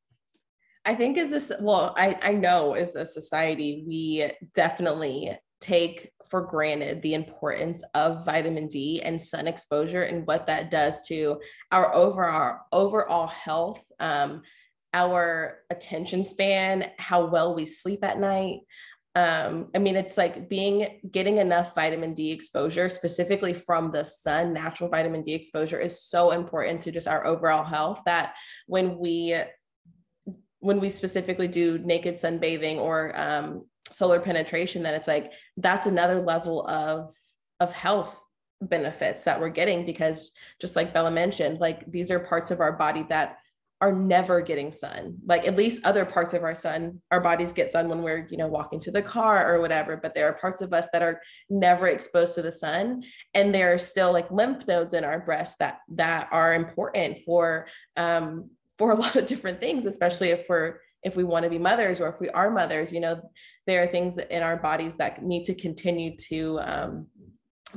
[0.84, 6.42] I think is this well i i know as a society we definitely take for
[6.42, 11.40] granted the importance of vitamin D and sun exposure and what that does to
[11.72, 14.42] our overall overall health, um,
[14.92, 18.60] our attention span, how well we sleep at night,
[19.16, 24.52] um, I mean, it's like being getting enough vitamin D exposure, specifically from the sun,
[24.52, 28.34] natural vitamin D exposure is so important to just our overall health that
[28.66, 29.34] when we
[30.58, 36.20] when we specifically do naked sunbathing or um, solar penetration, then it's like that's another
[36.20, 37.10] level of
[37.58, 38.20] of health
[38.60, 42.72] benefits that we're getting because just like Bella mentioned, like these are parts of our
[42.72, 43.38] body that
[43.80, 45.18] are never getting sun.
[45.26, 48.38] Like at least other parts of our sun, our bodies get sun when we're, you
[48.38, 51.20] know, walking to the car or whatever, but there are parts of us that are
[51.50, 53.02] never exposed to the sun
[53.34, 57.66] and there are still like lymph nodes in our breast that that are important for
[57.96, 58.48] um
[58.78, 62.00] for a lot of different things, especially if we're if we want to be mothers
[62.00, 63.20] or if we are mothers, you know,
[63.66, 67.06] there are things in our bodies that need to continue to um,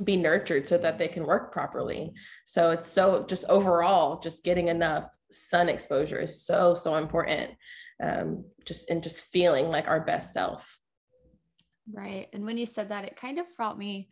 [0.03, 2.13] be nurtured so that they can work properly.
[2.45, 7.51] So it's so just overall, just getting enough sun exposure is so, so important.
[8.01, 10.77] Um, just in just feeling like our best self.
[11.91, 12.27] Right.
[12.31, 14.09] And when you said that, it kind of brought me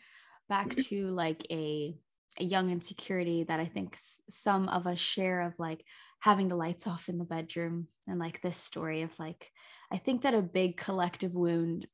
[0.50, 1.96] back to like a,
[2.38, 3.98] a young insecurity that I think
[4.30, 5.86] some of us share of like
[6.20, 9.52] having the lights off in the bedroom and like this story of like,
[9.90, 11.88] I think that a big collective wound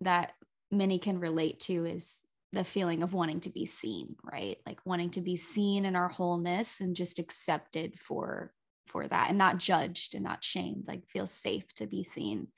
[0.00, 0.32] that
[0.72, 2.22] many can relate to is
[2.56, 4.58] the feeling of wanting to be seen right?
[4.66, 8.52] Like wanting to be seen in our wholeness and just accepted for
[8.86, 12.48] for that and not judged and not shamed like feel safe to be seen.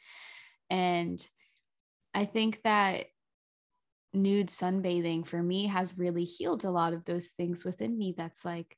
[0.70, 1.24] And
[2.14, 3.04] i think that
[4.14, 8.42] nude sunbathing for me has really healed a lot of those things within me that's
[8.44, 8.74] like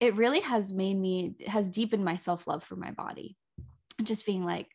[0.00, 3.36] it really has made me has deepened my self-love for my body.
[4.02, 4.68] Just being like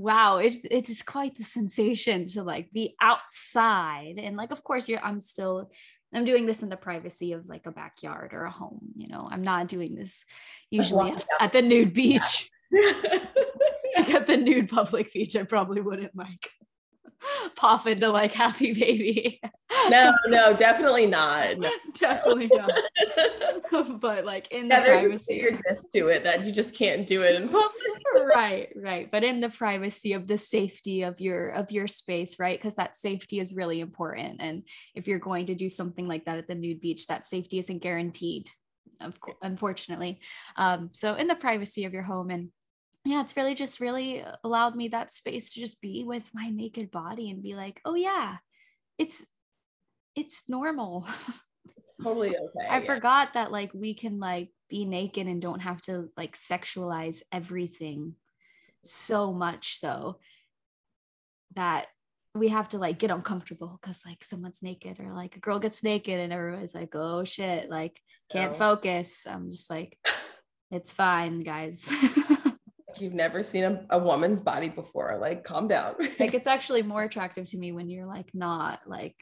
[0.00, 4.88] wow it, it is quite the sensation to like be outside and like of course
[4.88, 5.70] you're i'm still
[6.14, 9.28] i'm doing this in the privacy of like a backyard or a home you know?
[9.30, 10.24] I'm not doing this
[10.70, 12.50] usually at, at, the nude beach.
[13.96, 16.48] Like at the nude public beach i probably wouldn't like
[17.56, 19.40] pop into like happy baby.
[19.88, 21.58] no, no, definitely not.
[21.58, 21.70] No.
[21.94, 22.70] definitely not.
[24.00, 25.46] but like in yeah, the privacy
[25.94, 28.34] to it that you just can't do it in public.
[28.34, 29.10] right, right.
[29.10, 32.58] But in the privacy of the safety of your of your space, right?
[32.58, 34.40] Because that safety is really important.
[34.40, 34.64] And
[34.94, 37.82] if you're going to do something like that at the nude beach, that safety isn't
[37.82, 38.48] guaranteed.
[39.00, 40.20] Of course, unfortunately.
[40.56, 42.50] Um, so in the privacy of your home and
[43.04, 46.90] yeah, it's really just really allowed me that space to just be with my naked
[46.90, 48.36] body and be like, oh yeah,
[48.98, 49.24] it's
[50.14, 51.06] it's normal.
[52.02, 52.68] totally okay.
[52.68, 52.80] I yeah.
[52.80, 58.14] forgot that like we can like be naked and don't have to like sexualize everything
[58.82, 60.18] so much so
[61.56, 61.86] that
[62.34, 65.82] we have to like get uncomfortable because like someone's naked or like a girl gets
[65.82, 68.58] naked and everybody's like, oh shit, like can't no.
[68.58, 69.26] focus.
[69.28, 69.98] I'm just like,
[70.70, 71.92] it's fine, guys.
[73.00, 75.18] you've never seen a, a woman's body before.
[75.20, 75.94] Like, calm down.
[76.18, 79.16] like, it's actually more attractive to me when you're like not like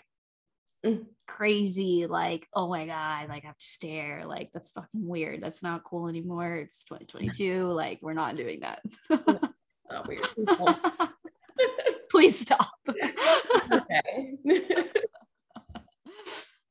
[0.85, 1.05] mm.
[1.27, 4.25] crazy, like, oh my God, like I have to stare.
[4.27, 5.43] Like, that's fucking weird.
[5.43, 6.57] That's not cool anymore.
[6.57, 7.65] It's 2022.
[7.65, 8.83] Like, we're not doing that.
[9.11, 10.27] not weird.
[12.11, 12.73] Please stop.
[13.73, 14.35] okay.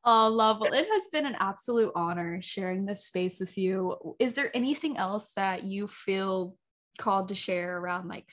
[0.09, 0.61] Oh, love.
[0.61, 4.15] Well, it has been an absolute honor sharing this space with you.
[4.19, 6.55] Is there anything else that you feel
[6.97, 8.25] called to share around like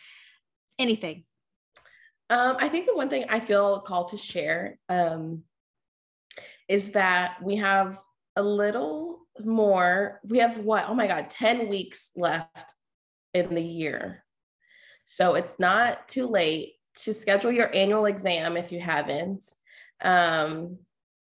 [0.78, 1.24] anything?
[2.30, 5.42] Um, I think the one thing I feel called to share um,
[6.68, 8.00] is that we have
[8.36, 10.20] a little more.
[10.26, 10.88] We have what?
[10.88, 12.74] Oh my God, 10 weeks left
[13.34, 14.24] in the year.
[15.06, 19.44] So it's not too late to schedule your annual exam if you haven't.
[20.00, 20.78] Um,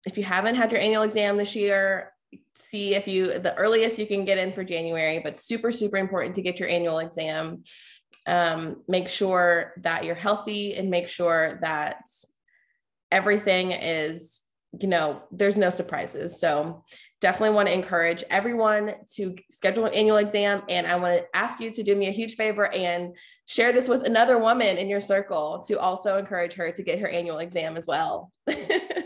[0.06, 2.12] if you haven't had your annual exam this year,
[2.54, 6.34] see if you the earliest you can get in for January, but super super important
[6.36, 7.64] to get your annual exam.
[8.26, 11.98] Um, make sure that you're healthy and make sure that
[13.12, 14.42] everything is
[14.80, 16.40] you know there's no surprises.
[16.40, 16.84] So
[17.20, 21.60] definitely want to encourage everyone to schedule an annual exam and I want to ask
[21.60, 23.16] you to do me a huge favor and
[23.46, 27.08] share this with another woman in your circle to also encourage her to get her
[27.08, 28.32] annual exam as well.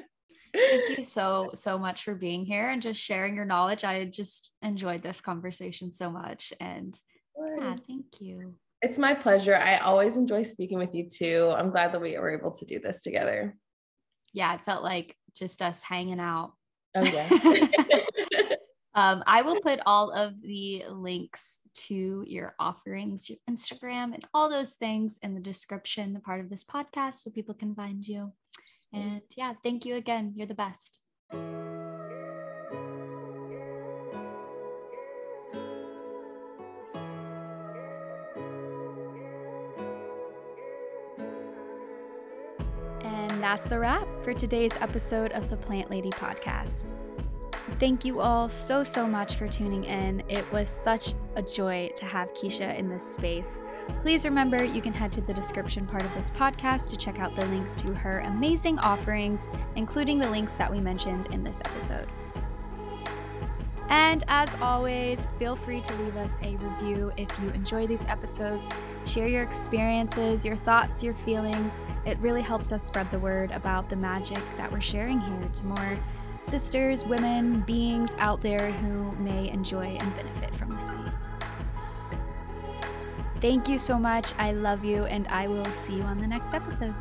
[0.53, 3.85] Thank you so, so much for being here and just sharing your knowledge.
[3.85, 6.53] I just enjoyed this conversation so much.
[6.61, 6.99] And
[7.59, 8.55] yeah, thank you.
[8.83, 9.55] It's my pleasure.
[9.55, 11.53] I always enjoy speaking with you too.
[11.57, 13.57] I'm glad that we were able to do this together.
[14.33, 16.53] Yeah, it felt like just us hanging out.
[16.95, 17.29] Oh, yeah.
[18.95, 24.49] um, I will put all of the links to your offerings, your Instagram, and all
[24.49, 28.33] those things in the description, the part of this podcast, so people can find you.
[28.93, 30.33] And yeah, thank you again.
[30.35, 31.01] You're the best.
[43.03, 46.93] And that's a wrap for today's episode of the Plant Lady podcast.
[47.81, 50.23] Thank you all so, so much for tuning in.
[50.29, 53.63] It was such a joy to have Keisha in this space.
[54.01, 57.35] Please remember you can head to the description part of this podcast to check out
[57.35, 62.07] the links to her amazing offerings, including the links that we mentioned in this episode.
[63.89, 68.69] And as always, feel free to leave us a review if you enjoy these episodes.
[69.07, 71.81] Share your experiences, your thoughts, your feelings.
[72.05, 75.67] It really helps us spread the word about the magic that we're sharing here to
[75.67, 75.99] more
[76.41, 81.31] sisters, women, beings out there who may enjoy and benefit from the space.
[83.41, 84.35] Thank you so much.
[84.39, 86.95] I love you, and I will see you on the next episode.